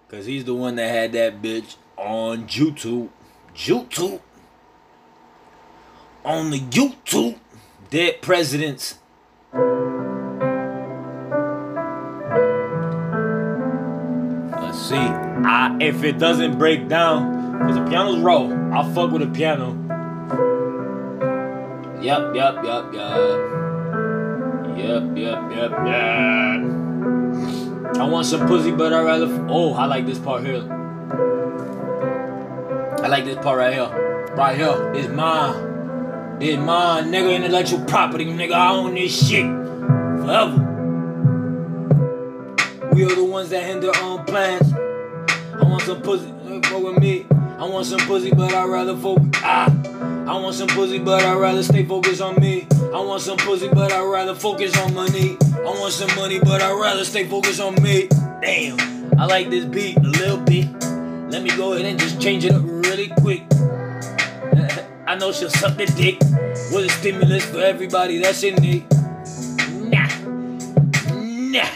[0.07, 3.09] Cause he's the one that had that bitch on YouTube.
[3.58, 4.22] YouTube.
[6.24, 7.39] On the YouTube.
[7.89, 8.99] Dead presidents.
[14.62, 14.95] Let's see.
[14.95, 18.43] I if it doesn't break down, because the piano's raw,
[18.74, 19.74] I'll fuck with the piano.
[22.01, 23.58] Yep, yep, yep, yep.
[24.78, 26.62] Yep, yep, yep, yep.
[27.97, 29.45] I want some pussy, but I'd rather.
[29.49, 30.76] Oh, I like this part here.
[33.08, 33.88] I like this part right here.
[34.36, 34.91] Right here.
[34.93, 36.38] It's mine.
[36.41, 37.36] It's mine, nigga.
[37.38, 38.51] Intellectual property, nigga.
[38.51, 39.45] I own this shit.
[39.45, 40.58] Forever.
[42.91, 44.74] We are the ones that hinder on plans.
[44.74, 46.34] I want some pussy,
[46.64, 47.26] fuck with me.
[47.32, 49.30] I want some pussy, but I'd rather focus.
[49.36, 49.74] Ah.
[50.28, 52.68] I want some pussy, but I'd rather stay focused on me.
[52.93, 55.38] I want some pussy, but I'd rather focus on money.
[55.53, 58.10] I want some money, but I'd rather stay focused on me.
[58.41, 60.97] Damn, I like this beat a little bit.
[61.30, 63.43] Let me go ahead and just change it up really quick.
[65.07, 66.19] I know she'll suck the dick
[66.71, 68.84] with a stimulus for everybody that's in it.
[69.91, 70.07] Nah,
[71.51, 71.69] nah.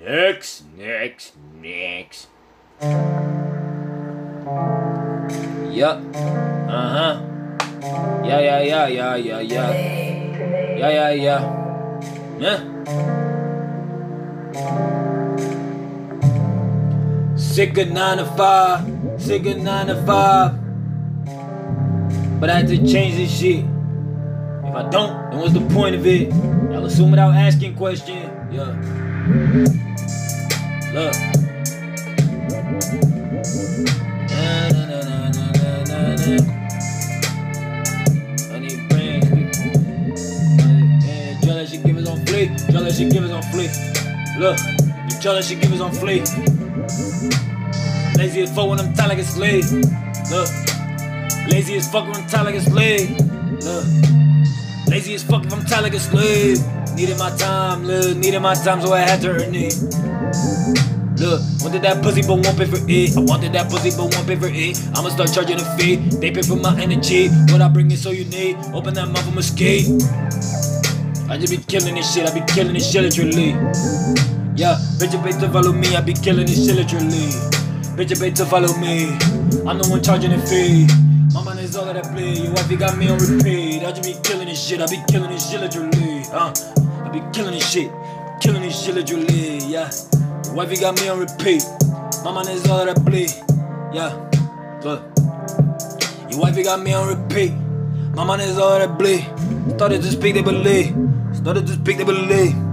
[0.00, 2.26] Next, next, next.
[5.70, 6.02] Yup.
[6.14, 7.20] Uh huh.
[8.24, 9.72] Yeah, yeah, yeah, yeah, yeah, yeah.
[10.76, 11.40] Yeah, yeah, yeah.
[12.38, 12.58] Yeah.
[17.58, 18.86] Sick of nine to five,
[19.20, 20.54] sick of nine to five.
[22.38, 23.64] But I had to change this shit.
[24.62, 26.28] If I don't, then what's the point of it?
[26.70, 28.30] Y'all assume without asking question.
[28.52, 28.78] Yeah.
[30.94, 31.14] Look.
[34.30, 36.38] Na, na, na, na, na, na, na.
[38.54, 39.26] I need brains.
[41.04, 42.70] Yeah, jealous, she give us on fleek.
[42.70, 43.74] Jealous, she give us on fleek.
[44.38, 44.58] Look,
[45.20, 46.57] jealous, she give us on fleek.
[48.16, 49.70] Lazy as fuck when I'm tired like a slave.
[50.30, 50.48] Look,
[51.48, 53.10] lazy as fuck when I'm tired like a slave.
[53.62, 53.84] Look,
[54.88, 56.58] lazy as fuck if I'm tired like a slave.
[56.96, 59.74] Needed my time, look, needed my time, so I had to earn it.
[61.20, 63.16] Look, wanted that pussy, but won't pay for it.
[63.16, 64.82] I wanted that pussy, but won't pay for it.
[64.96, 65.96] I'ma start charging a fee.
[66.18, 67.28] They pay for my energy.
[67.52, 68.56] What I bring it so you need.
[68.74, 69.86] Open that mouth, I'ma skate.
[71.30, 73.54] I just be killing this shit, I be killing this shit literally.
[74.58, 77.30] Yeah, bitch, you to follow me, I be killing this shit literally.
[77.94, 79.04] Bitch, you to follow me.
[79.62, 80.88] I'm the one charging the fee.
[81.32, 82.42] My man is all that I play.
[82.42, 83.84] Your wife, you got me on repeat.
[83.84, 86.24] I just be killing this shit, I be killing this shit literally.
[86.32, 86.52] Uh,
[87.06, 87.88] I be killing this shit,
[88.40, 89.58] killing this shit literally.
[89.58, 89.92] Yeah,
[90.46, 91.62] your wife, you got me on repeat.
[92.24, 93.28] My man is all that I play.
[93.94, 94.10] Yeah,
[94.82, 95.06] look.
[96.32, 97.52] Your wife, you got me on repeat.
[98.16, 99.22] My man is all that I play.
[99.76, 100.96] Started to speak, they believe.
[101.32, 102.67] Started to speak, they believe.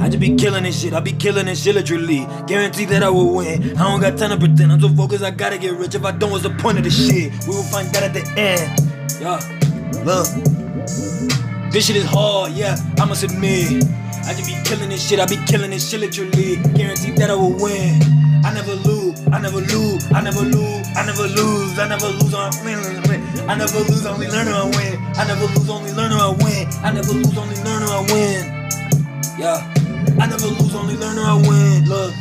[0.00, 2.26] I just be killing this shit, I be killing this shit literally.
[2.46, 3.76] Guarantee that I will win.
[3.76, 5.94] I don't got time to pretend, I'm so focused, I gotta get rich.
[5.94, 7.32] If I don't, what's the point of this shit?
[7.46, 8.64] We will find that at the end.
[9.20, 9.38] Yeah,
[10.04, 10.26] look.
[11.70, 13.84] This shit is hard, yeah, I must admit.
[14.24, 16.56] I just be killing this shit, I be killing this shit literally.
[16.74, 18.00] Guarantee that I will win.
[18.42, 22.34] I never lose, I never lose, I never lose, I never lose, I never lose
[22.34, 22.78] on win.
[23.48, 24.98] I never lose, only learn I win.
[25.16, 26.68] I never lose, only learn I win.
[26.82, 28.60] I never lose, only learn I win.
[29.38, 29.60] Yeah,
[30.20, 31.88] I never lose, only learn I win.
[31.88, 32.14] Look,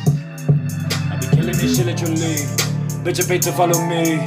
[1.12, 2.44] I be killing this shit literally.
[3.04, 4.20] Bitch, you pay to follow me.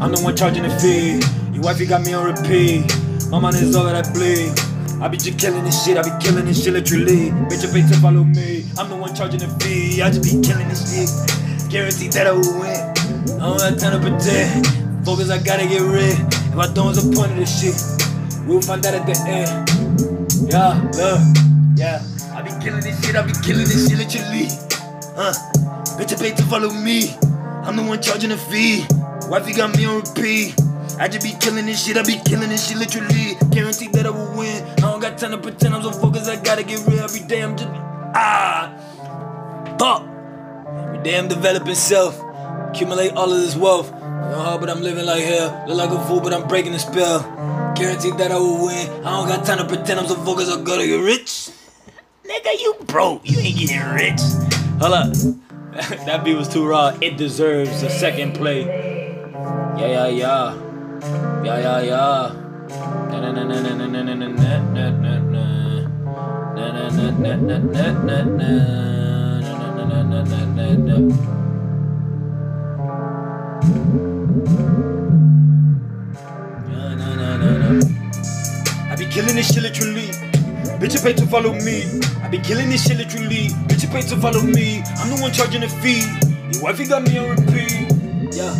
[0.00, 1.20] I'm the one charging the fee.
[1.52, 2.84] Your wifey got me on repeat.
[3.30, 4.52] My man is all that I bleed.
[5.00, 7.30] I be just killing this shit, I be killing this shit literally.
[7.48, 8.64] Bitch, you pay to follow me.
[8.78, 10.00] I'm the one charging the fee.
[10.02, 11.10] I just be killing this shit.
[11.70, 12.80] Guaranteed that I will win.
[13.36, 14.66] I don't have time to pretend.
[15.04, 16.18] Focus, I gotta get rid.
[16.18, 17.76] If I don't, what's the point of this shit?
[18.46, 19.68] We'll find out at the end.
[20.50, 21.20] Yeah, look,
[21.76, 22.15] yeah.
[22.66, 24.48] Killing this shit, I be killing this shit literally.
[25.14, 25.32] Uh,
[26.00, 27.14] you pay to follow me.
[27.62, 28.84] I'm the one charging the fee.
[29.30, 30.56] Wifey got me on repeat.
[30.98, 33.38] I just be killing this shit, I be killing this shit literally.
[33.54, 34.64] Guarantee that I will win.
[34.64, 37.44] I don't got time to pretend I'm so focused, I gotta get real every day.
[37.44, 38.74] I'm just, ah,
[39.78, 40.02] fuck.
[40.88, 42.20] Every day I'm developing self.
[42.68, 43.92] Accumulate all of this wealth.
[43.92, 45.66] Real hard, but I'm living like hell.
[45.68, 47.20] Look like a fool, but I'm breaking the spell.
[47.76, 48.90] Guaranteed that I will win.
[49.06, 51.50] I don't got time to pretend I'm so focused, I gotta get rich.
[52.26, 53.22] Nigga, you broke.
[53.24, 54.20] You ain't getting rich.
[54.80, 55.12] Hold up.
[56.06, 56.96] that beat was too raw.
[57.00, 58.62] It deserves a second play.
[59.78, 60.54] Yeah, yeah, yeah.
[61.44, 62.32] Yeah, yeah, yeah.
[63.10, 65.26] Na na na na na na na na na na na na.
[65.30, 65.46] Na
[79.16, 80.25] killing this shit literally.
[80.78, 81.84] Bitch, you pay to follow me.
[82.22, 83.48] I be killing this shit literally.
[83.64, 84.82] Bitch, you pay to follow me.
[85.00, 86.04] I'm the one charging the fee.
[86.52, 87.88] Your wifey got me on repeat.
[88.36, 88.52] Yeah.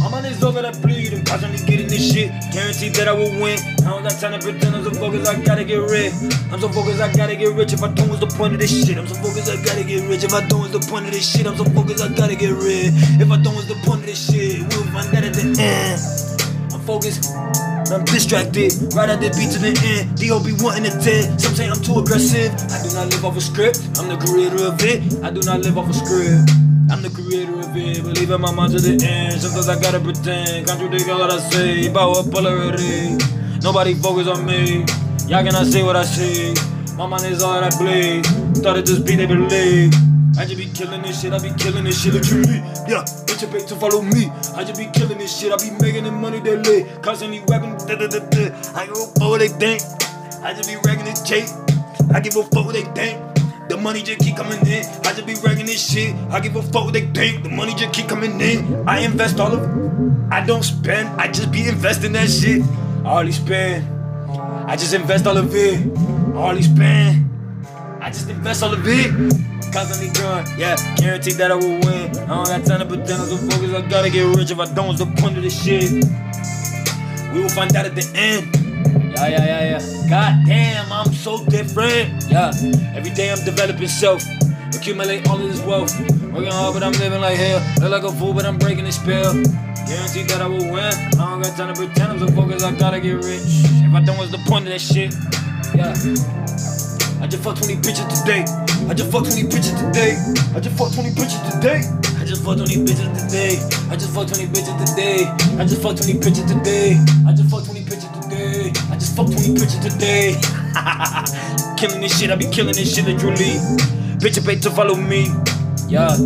[0.00, 1.12] My man is all that bleed.
[1.12, 2.32] I'm constantly getting this shit.
[2.52, 3.60] Guaranteed that I will win.
[3.84, 5.28] I don't got time to pretend I'm so focused.
[5.28, 6.14] I gotta get rich.
[6.50, 7.02] I'm so focused.
[7.02, 7.74] I gotta get rich.
[7.74, 8.96] If I don't, what's the point of this shit?
[8.96, 9.50] I'm so focused.
[9.50, 10.24] I gotta get rich.
[10.24, 11.46] If I don't, what's the point of this shit?
[11.46, 12.02] I'm so focused.
[12.02, 12.94] I gotta get rich.
[13.20, 14.60] If I don't, what's the point of this shit?
[14.72, 16.00] We'll find that at the end.
[16.72, 17.28] I'm focused.
[17.92, 20.14] I'm distracted, right at the beat to the end.
[20.14, 21.38] DOB wanting a 10.
[21.38, 22.54] Some say I'm too aggressive.
[22.70, 23.82] I do not live off a script.
[23.98, 25.02] I'm the creator of it.
[25.24, 26.50] I do not live off a script.
[26.90, 28.02] I'm the creator of it.
[28.02, 29.40] Believe in my mind to the end.
[29.42, 30.68] Sometimes I gotta pretend.
[30.68, 31.90] Contradict all I say.
[31.90, 33.18] What polarity.
[33.62, 34.86] Nobody focus on me.
[35.26, 36.54] Y'all cannot see what I see.
[36.96, 38.26] My mind is all that I bleed.
[38.56, 40.09] Started this beat, they believe.
[40.38, 42.56] I just be killing this shit, I be killing this shit look at me.
[42.88, 44.30] Yeah, bitch, you pay to follow me.
[44.54, 46.84] I just be killing this shit, I be making the money daily.
[47.02, 48.78] Constantly rapping, da da da da.
[48.78, 49.82] I go for what they think.
[50.42, 51.48] I just be ragging this tape.
[52.14, 53.20] I give a fuck what they think.
[53.68, 54.84] The money just keep coming in.
[55.06, 56.14] I just be ragging this shit.
[56.30, 57.44] I give a fuck what they think.
[57.44, 58.88] The money just keep coming in.
[58.88, 60.32] I invest all of it.
[60.32, 61.08] I don't spend.
[61.20, 62.62] I just be investing that shit.
[63.04, 63.84] I hardly spend.
[64.68, 65.86] I just invest all of it.
[66.34, 67.29] I hardly spend.
[68.00, 69.10] I just invest all of it.
[69.72, 72.10] Constantly growing, yeah, guaranteed that I will win.
[72.26, 73.74] I don't got time to pretend I'm so focused.
[73.74, 74.50] I gotta get rich.
[74.50, 75.92] If I don't, what's the point of this shit?
[77.32, 78.50] We will find out at the end.
[79.14, 80.08] Yeah, yeah, yeah, yeah.
[80.10, 82.24] God damn, I'm so different.
[82.28, 82.50] Yeah,
[82.96, 84.24] every day I'm developing self.
[84.74, 85.94] Accumulate all of this wealth.
[86.32, 87.62] Working hard, but I'm living like hell.
[87.80, 89.34] Look like a fool, but I'm breaking the spell.
[89.86, 90.94] Guaranteed that I will win.
[91.14, 92.64] I don't got time to pretend I'm so focused.
[92.64, 93.42] I gotta get rich.
[93.86, 95.14] If I don't, what's the point of that shit?
[95.74, 96.49] Yeah.
[97.20, 98.44] I just fucked 20 bitches today.
[98.88, 100.16] I just fucked 20 bitches today.
[100.56, 101.84] I just fucked 20 bitches today.
[102.18, 103.60] I just fucked 20 bitches today.
[103.92, 105.28] I just fucked 20 bitches today.
[105.60, 106.96] I just fucked 20 bitches today.
[107.28, 108.72] I just fucked 20 bitches today.
[108.90, 110.40] I just fucked 20 bitches today.
[111.76, 113.60] killing this shit, I be killing this shit literally.
[114.16, 115.28] Bitch, you to follow me.
[115.88, 116.16] Yeah.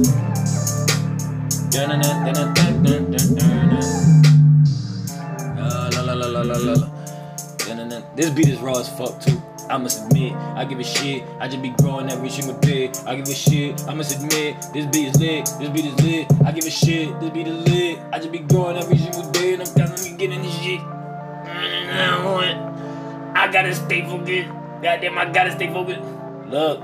[8.14, 9.42] This beat is raw as fuck too.
[9.68, 11.24] I must admit, I give a shit.
[11.40, 12.92] I just be growing every single day.
[13.06, 13.82] I give a shit.
[13.88, 15.46] I must admit, this beat is lit.
[15.58, 16.26] This beat is lit.
[16.44, 17.18] I give a shit.
[17.20, 17.98] This beat is lit.
[18.12, 20.80] I just be growing every single day, and I'm constantly getting this shit.
[20.80, 24.48] Mm, I gotta stay focused.
[24.82, 26.00] Goddamn, I gotta stay focused.
[26.48, 26.80] Look,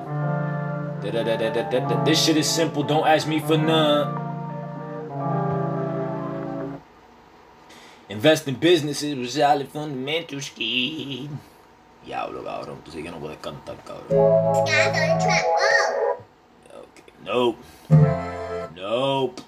[2.05, 2.83] this shit is simple.
[2.83, 4.19] Don't ask me for none.
[8.09, 11.31] Invest in businesses with solid fundamental kid.
[12.05, 12.79] Diablo, cabrón.
[12.85, 14.65] Tú sí que no puedes cantar, cabrón.
[16.69, 17.13] Okay.
[17.25, 17.59] Nope.
[18.75, 19.43] Nope.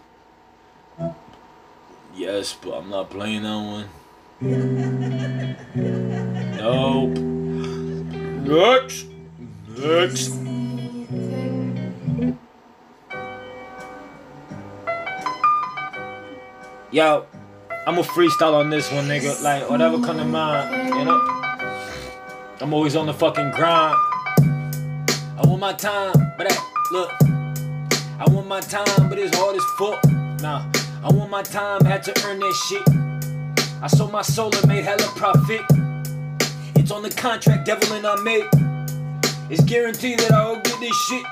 [2.14, 3.88] Yes, but I'm not playing that one.
[6.58, 7.18] Nope.
[8.46, 9.06] Next.
[9.78, 10.32] Next.
[16.90, 17.24] Yo,
[17.86, 19.42] I'm a freestyle on this one, nigga.
[19.42, 21.20] Like, whatever come to mind, you know?
[22.62, 23.96] I'm always on the fucking grind.
[25.36, 26.56] I want my time, but I,
[26.92, 27.10] look,
[28.20, 30.00] I want my time, but it's hard as fuck.
[30.40, 30.70] Nah,
[31.02, 33.82] I want my time, had to earn that shit.
[33.82, 35.62] I sold my soul and made hella profit.
[36.76, 38.48] It's on the contract, devil and I made.
[39.50, 41.26] It's guaranteed that I will get this shit.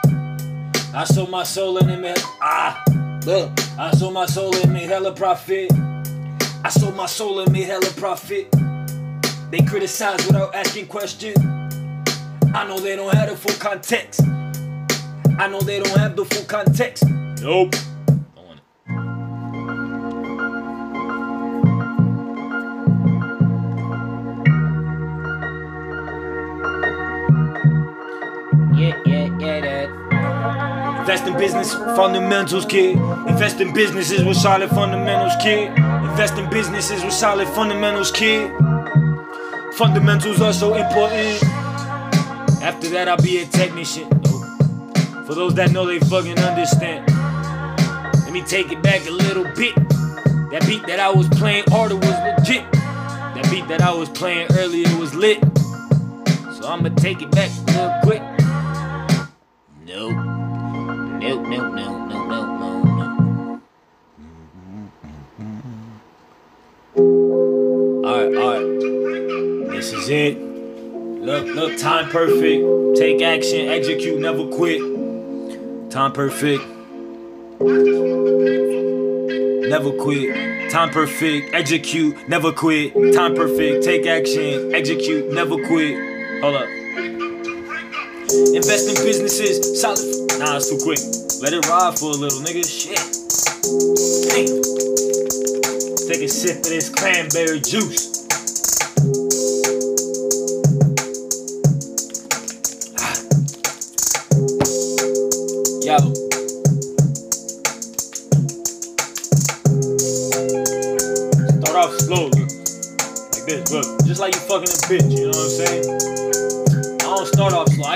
[0.92, 2.82] I sold my soul and it made, ah,
[3.24, 5.70] look, I sold my soul and made hella profit.
[6.64, 8.52] I sold my soul and made hella profit.
[9.50, 11.36] They criticize without asking questions.
[12.54, 14.20] I know they don't have the full context.
[15.40, 17.02] I know they don't have the full context.
[17.42, 17.72] Nope.
[17.74, 18.64] Don't want it.
[28.78, 31.00] Yeah, yeah, yeah, that.
[31.00, 32.96] Invest in business fundamentals, kid.
[33.26, 35.76] Invest in businesses with solid fundamentals, kid.
[35.76, 38.52] Invest in businesses with solid fundamentals, kid.
[39.80, 41.42] Fundamentals are so important.
[42.62, 44.06] After that, I'll be a technician.
[45.24, 47.08] For those that know, they fucking understand.
[48.24, 49.74] Let me take it back a little bit.
[50.50, 52.70] That beat that I was playing harder was legit.
[52.72, 55.40] That beat that I was playing earlier was lit.
[56.60, 58.20] So I'ma take it back real quick.
[59.86, 60.12] Nope.
[61.22, 63.62] Nope, nope, nope, nope, nope, nope, nope.
[68.04, 68.79] Alright, alright.
[68.79, 68.79] This
[70.00, 70.38] is it.
[70.40, 72.96] Look, look, time perfect.
[72.96, 74.80] Take action, execute, never quit.
[75.90, 76.62] Time perfect.
[79.68, 80.70] Never quit.
[80.70, 81.54] Time perfect.
[81.54, 82.94] Execute, never quit.
[83.12, 83.84] Time perfect.
[83.84, 86.40] Take action, execute, never quit.
[86.40, 86.68] Hold up.
[88.54, 90.38] Invest in businesses, solid.
[90.38, 91.00] Nah, it's too quick.
[91.42, 92.64] Let it ride for a little, nigga.
[92.64, 92.96] Shit.
[94.30, 94.62] Damn.
[96.08, 98.09] Take a sip of this cranberry juice.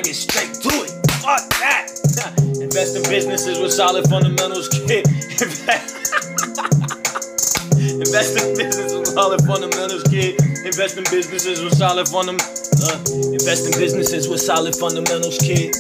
[0.05, 0.93] Get straight to it.
[1.25, 1.89] Fuck that.
[2.61, 5.09] Invest in businesses with solid fundamentals, kid.
[7.81, 10.37] Invest in businesses with solid fundamentals, kid.
[10.65, 12.65] Invest in businesses with solid fundamentals.
[12.85, 13.01] Uh,
[13.33, 15.75] invest in businesses with solid fundamentals, kid.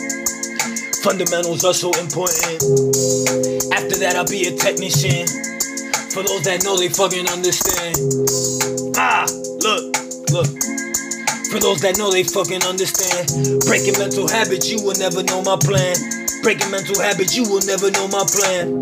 [1.03, 2.65] Fundamentals are so important.
[3.77, 5.29] After that, I'll be a technician.
[6.17, 7.97] For those that know, they fucking understand.
[8.97, 9.27] Ah,
[9.61, 9.93] look,
[10.33, 10.94] look.
[11.55, 13.31] For those that know, they fucking understand.
[13.63, 15.95] Breaking mental habits, you will never know my plan.
[16.43, 18.75] Breaking mental habits, you will never know my plan.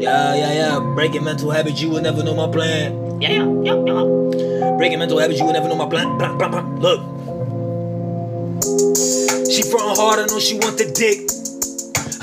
[0.00, 0.80] Yeah, yeah, yeah.
[0.96, 3.20] Breaking mental habits, you will never know my plan.
[3.20, 3.84] Yeah, yeah, yeah.
[3.84, 4.72] yeah.
[4.80, 6.16] Breaking mental habits, you will never know my plan.
[6.16, 6.64] Blah, blah, blah.
[6.80, 7.04] Look.
[9.52, 11.28] She frontin' hard, I know she want the dick.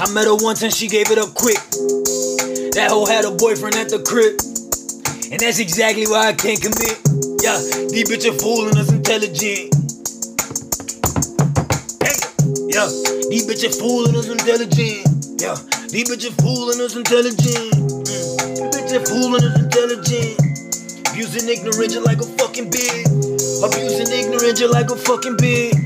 [0.01, 1.61] I met her once and she gave it up quick.
[2.73, 4.41] That hoe had a boyfriend at the crib.
[5.29, 7.34] And that's exactly why I can't commit.
[7.45, 7.61] Yeah,
[7.93, 9.69] these bitches fooling us intelligent.
[12.73, 12.89] Yeah,
[13.29, 15.05] these bitches fooling us intelligent.
[15.37, 15.53] Yeah,
[15.93, 17.69] these bitches fooling us intelligent.
[17.69, 18.49] Mm.
[18.49, 20.41] These bitches fooling us intelligent.
[21.13, 23.05] Abusing ignorant just like a fucking big.
[23.61, 25.77] Abusing ignorant just like a fucking bitch.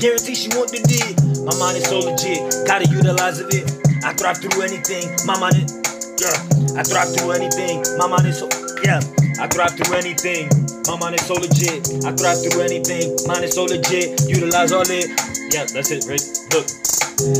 [0.00, 1.20] Guarantee she want the dick.
[1.44, 3.68] My mind is so legit, gotta utilize of it.
[4.02, 5.04] I thrive through anything.
[5.28, 5.68] My mind is,
[6.16, 6.80] yeah.
[6.80, 7.84] I thrive through anything.
[7.98, 8.48] My mind is so,
[8.80, 9.04] yeah.
[9.38, 10.48] I thrive through anything.
[10.86, 12.04] My mind is so legit.
[12.04, 13.16] I thrive through anything.
[13.26, 14.28] Mine is so legit.
[14.28, 15.08] Utilize all it.
[15.52, 16.22] Yeah, that's it, right?
[16.52, 16.66] Look.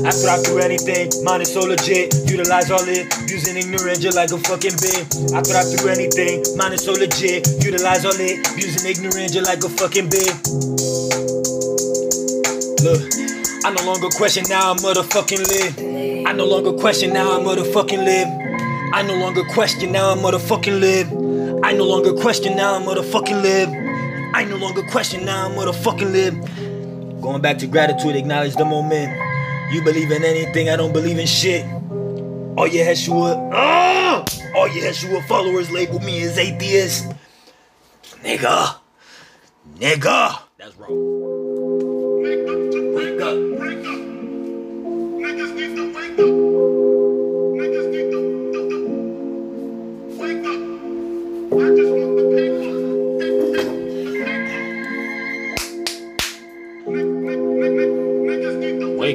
[0.06, 2.14] I thrive through anything, mine is so legit.
[2.30, 5.34] Utilize all it, using ignorant just like a fucking bitch.
[5.34, 7.46] I thrive through anything, mine is so legit.
[7.62, 10.30] Utilize all it, using ignorant just like a fucking bitch.
[12.86, 13.02] Look,
[13.64, 16.26] I no longer question now, I'm motherfucking live.
[16.26, 18.28] I no longer question now, I'm motherfucking live.
[18.94, 21.23] I no longer question now, I'm motherfucking live.
[21.64, 23.70] I no longer question now, I'm motherfucking live.
[24.34, 27.22] I no longer question now, I'm motherfucking live.
[27.22, 29.10] Going back to gratitude, acknowledge the moment.
[29.72, 31.64] You believe in anything, I don't believe in shit.
[32.58, 34.22] All your Yeshua, ah!
[34.54, 37.10] all your Yeshua followers label me as atheist.
[38.22, 38.76] Nigga,
[39.78, 41.33] nigga, that's wrong.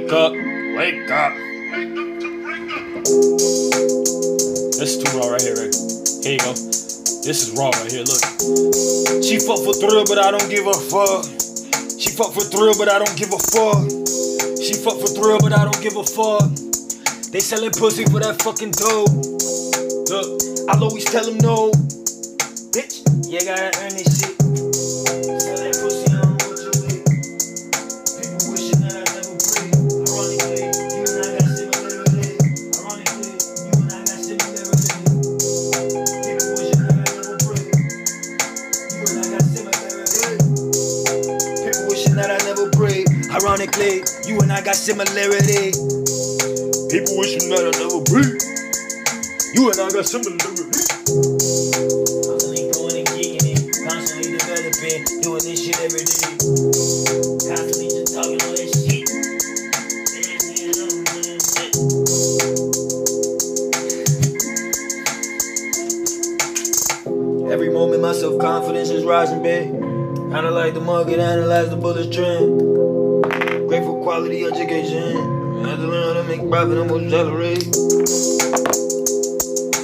[0.09, 1.33] Wake up, wake up.
[4.73, 5.73] This is too raw right here, Rick.
[6.23, 6.53] Here you go.
[7.21, 8.17] This is raw right here, look.
[9.21, 11.25] She fuck for thrill, but I don't give a fuck.
[11.99, 13.85] She fuck for thrill, but I don't give a fuck.
[14.57, 16.49] She fuck for thrill, but I don't give a fuck.
[17.29, 19.13] They selling pussy for that fucking dope.
[20.09, 20.41] Look,
[20.73, 21.69] I'll always tell them no.
[22.73, 24.38] Bitch, you gotta earn this shit.
[44.69, 45.73] Got similarity.
[46.93, 48.37] People wishing that I never breathe.
[49.57, 50.69] You and I got similarity.
[52.21, 56.37] Constantly growing and geeking it, constantly developing, doing this shit every day.
[57.49, 59.09] Constantly just talking all that shit.
[67.51, 69.71] Every moment my self-confidence is rising, babe.
[70.29, 73.58] Kinda like the market, analyze the bullet's trend.
[73.69, 75.13] Grateful quality education.
[75.63, 77.61] I had to learn how to make profit most salary.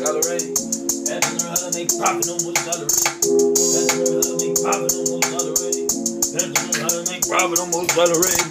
[0.02, 0.42] Salary.
[1.06, 2.90] Had to learn how to make profit most salary.
[3.70, 4.58] Had to learn how to make
[7.30, 8.42] profit most salary.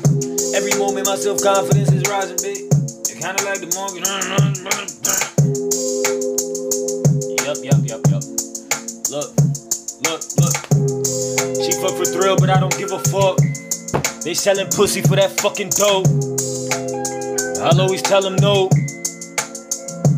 [0.55, 2.71] Every moment my self-confidence is rising, babe.
[3.03, 4.07] It's kinda like the market.
[7.43, 8.23] Yup, yup, yup, yup.
[9.11, 9.35] Look,
[10.07, 10.55] look, look.
[11.59, 13.54] She fuck for thrill, but I don't give a fuck.
[14.25, 16.07] They selling pussy for that fucking dope.
[17.61, 18.71] I'll always tell them no.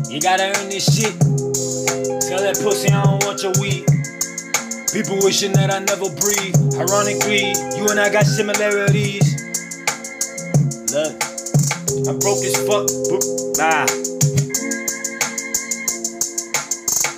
[0.09, 1.11] You gotta earn this shit.
[2.29, 3.83] Tell that pussy I don't want your weed.
[4.93, 6.55] People wishing that I never breathe.
[6.79, 9.27] Ironically, you and I got similarities.
[10.95, 11.13] Look,
[12.07, 12.87] I'm broke as fuck.
[13.59, 14.16] but-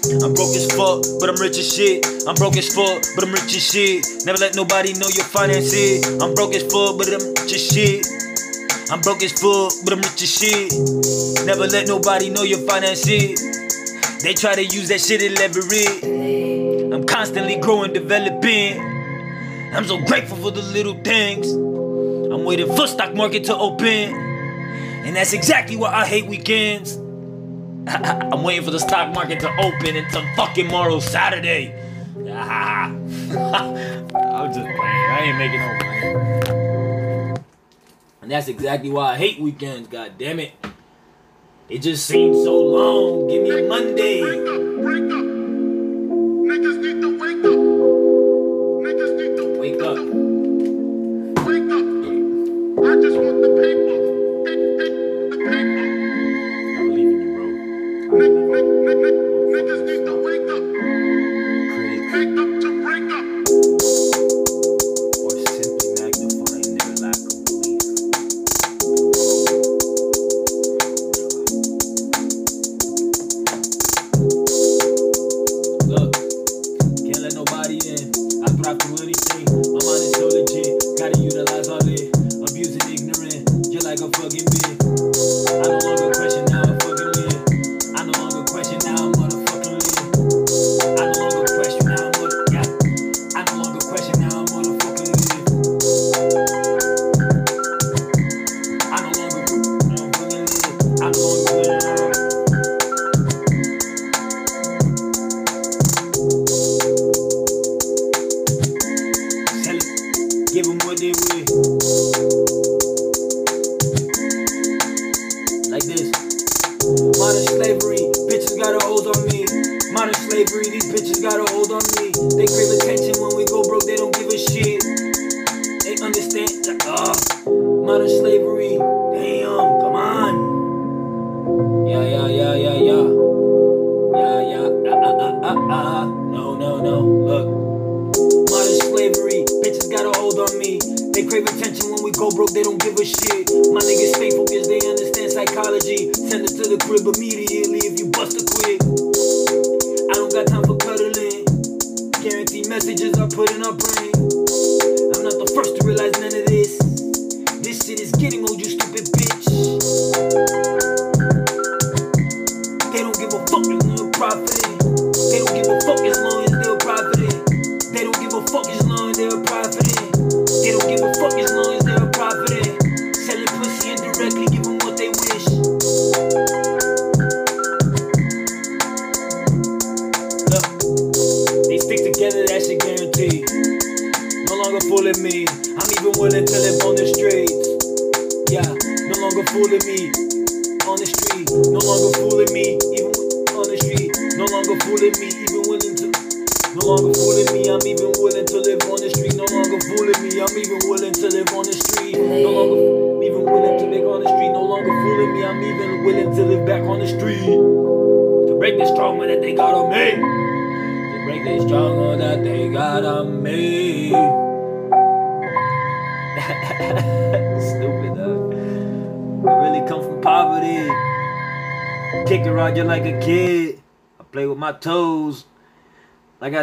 [0.10, 2.04] I'm broke as fuck, but I'm rich as shit.
[2.28, 4.04] I'm broke as fuck, but I'm rich as shit.
[4.26, 6.04] Never let nobody know your finances.
[6.20, 8.06] I'm broke as fuck, but I'm rich as shit.
[8.92, 11.46] I'm broke as fuck, but I'm rich as shit.
[11.46, 13.40] Never let nobody know your finances.
[14.24, 16.92] They try to use that shit to leverage.
[16.92, 18.80] I'm constantly growing, developing.
[19.76, 21.52] I'm so grateful for the little things.
[21.52, 23.86] I'm waiting for stock market to open.
[25.06, 26.98] And that's exactly why I hate weekends.
[28.32, 31.74] I'm waiting for the stock market to open It's a fucking tomorrow Saturday.
[32.18, 34.78] I'm just playing.
[34.78, 37.42] I ain't making no money.
[38.22, 40.52] And that's exactly why I hate weekends, god damn it.
[41.68, 43.28] It just seems so long.
[43.28, 44.22] Give me a Monday.
[44.22, 45.39] Wake up, wake up.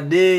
[0.01, 0.36] Like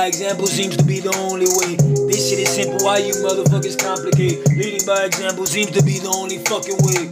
[0.00, 1.76] by example seems to be the only way.
[2.08, 2.80] This shit is simple.
[2.80, 4.40] Why you motherfuckers complicate?
[4.56, 7.04] Leading by example seems to be the only fucking way.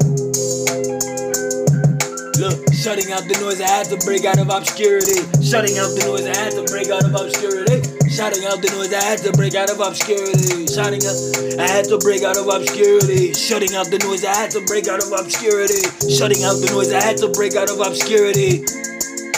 [2.41, 5.21] Look, shutting out the noise, I had to break out of obscurity.
[5.45, 7.85] Shutting out the noise, I had to break out of obscurity.
[8.09, 10.65] Shutting out the noise, I had to break out of obscurity.
[10.73, 11.19] Shutting out,
[11.61, 13.37] I had to break out of obscurity.
[13.37, 15.85] Shutting out the noise, I had to break out of obscurity.
[16.09, 18.65] Shutting out the noise, I had to break out of obscurity.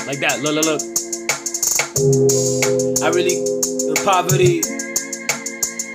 [0.07, 1.00] Like that, look, look, look.
[2.01, 4.63] I really, the poverty,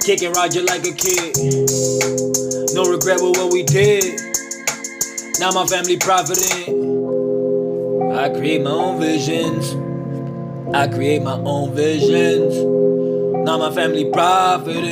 [0.06, 1.34] kicking Roger like a kid.
[2.76, 4.22] No regret with what we did.
[5.40, 6.94] Now my family profiting.
[8.14, 9.74] I create my own visions.
[10.76, 12.54] I create my own visions.
[13.44, 14.84] Now my family profiting.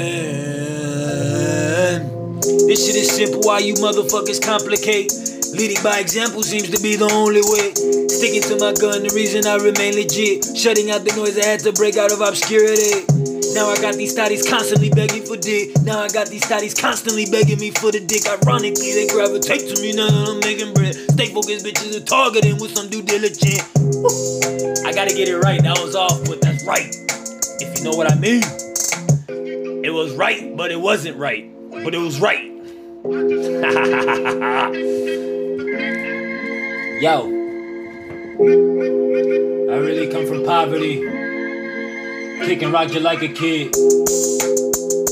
[2.42, 3.42] This shit is simple.
[3.42, 5.12] Why you motherfuckers complicate?
[5.54, 7.70] Leading by example seems to be the only way.
[8.10, 10.42] Sticking to my gun, the reason I remain legit.
[10.58, 13.06] Shutting out the noise, I had to break out of obscurity.
[13.54, 15.78] Now I got these thotties constantly begging for dick.
[15.86, 18.26] Now I got these thotties constantly begging me for the dick.
[18.26, 20.98] Ironically, they gravitate to me now that I'm making bread.
[21.14, 23.62] Stay focused, bitches are targeting with some due diligence.
[23.78, 24.10] Woo.
[24.90, 25.62] I gotta get it right.
[25.62, 26.90] That was off, but that's right.
[27.62, 28.42] If you know what I mean.
[29.86, 31.46] It was right, but it wasn't right.
[31.70, 32.50] But it was right.
[37.04, 37.28] Yo, I
[39.76, 41.02] really come from poverty.
[42.46, 43.76] Kicking Roger like a kid.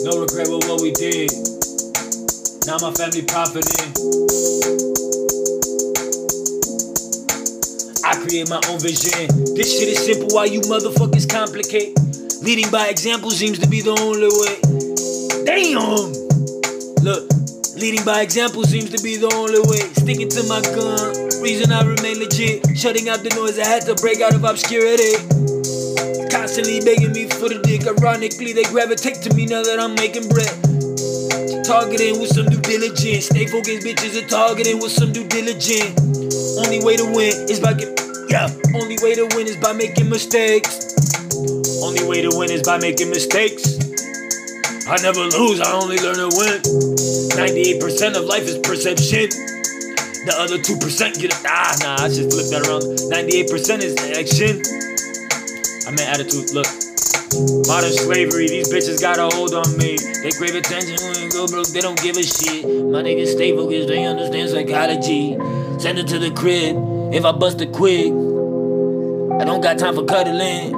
[0.05, 1.33] No regret with what we did.
[2.65, 3.91] Now my family profiting.
[8.05, 9.27] I create my own vision.
[9.57, 11.99] This shit is simple, why you motherfuckers complicate?
[12.41, 14.61] Leading by example seems to be the only way.
[15.43, 16.13] Damn!
[17.03, 17.27] Look,
[17.75, 19.91] leading by example seems to be the only way.
[19.91, 22.77] Sticking to my gun, reason I remain legit.
[22.77, 25.17] Shutting out the noise, I had to break out of obscurity.
[26.29, 27.85] Constantly begging me for the dick.
[27.89, 30.53] Ironically, they gravitate to me now that I'm making bread.
[31.65, 33.25] Targeting with some due diligence.
[33.25, 35.97] Stay focused, bitches are targeting with some due diligence.
[36.61, 37.89] Only way to win is by get,
[38.29, 38.47] yeah.
[38.77, 40.93] Only way to win is by making mistakes.
[41.81, 43.81] Only way to win is by making mistakes.
[44.85, 46.61] I never lose, I only learn to win.
[47.33, 49.29] 98% of life is perception.
[50.23, 51.41] The other 2% get it.
[51.47, 52.83] Ah, nah, I just flip that around.
[53.09, 54.61] 98% is action.
[55.87, 56.53] I meant attitude.
[56.53, 56.67] Look.
[57.65, 59.97] Modern slavery, these bitches got a hold on me.
[60.21, 62.65] They crave attention when go broke, they don't give a shit.
[62.65, 65.37] My niggas stay focused, they understand psychology.
[65.79, 66.75] Send it to the crib
[67.13, 68.11] if I bust it quick.
[69.41, 70.75] I don't got time for cuddling.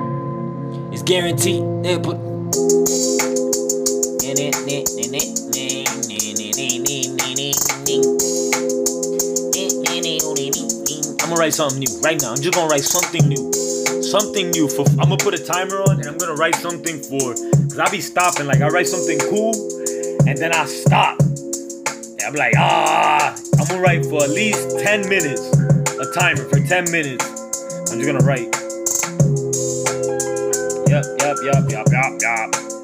[0.94, 1.64] It's guaranteed.
[1.84, 2.34] They put.
[11.34, 12.32] Gonna write something new right now.
[12.32, 13.52] I'm just gonna write something new.
[14.04, 17.34] Something new for I'm gonna put a timer on and I'm gonna write something for
[17.34, 18.46] cause I be stopping.
[18.46, 19.54] Like I write something cool
[20.28, 21.20] and then I stop.
[21.20, 25.42] And I'm like, ah, I'm gonna write for at least 10 minutes.
[25.98, 27.26] A timer for 10 minutes.
[27.92, 28.54] I'm just gonna write.
[30.88, 32.83] Yep, yep, yep, yep, yep, yep.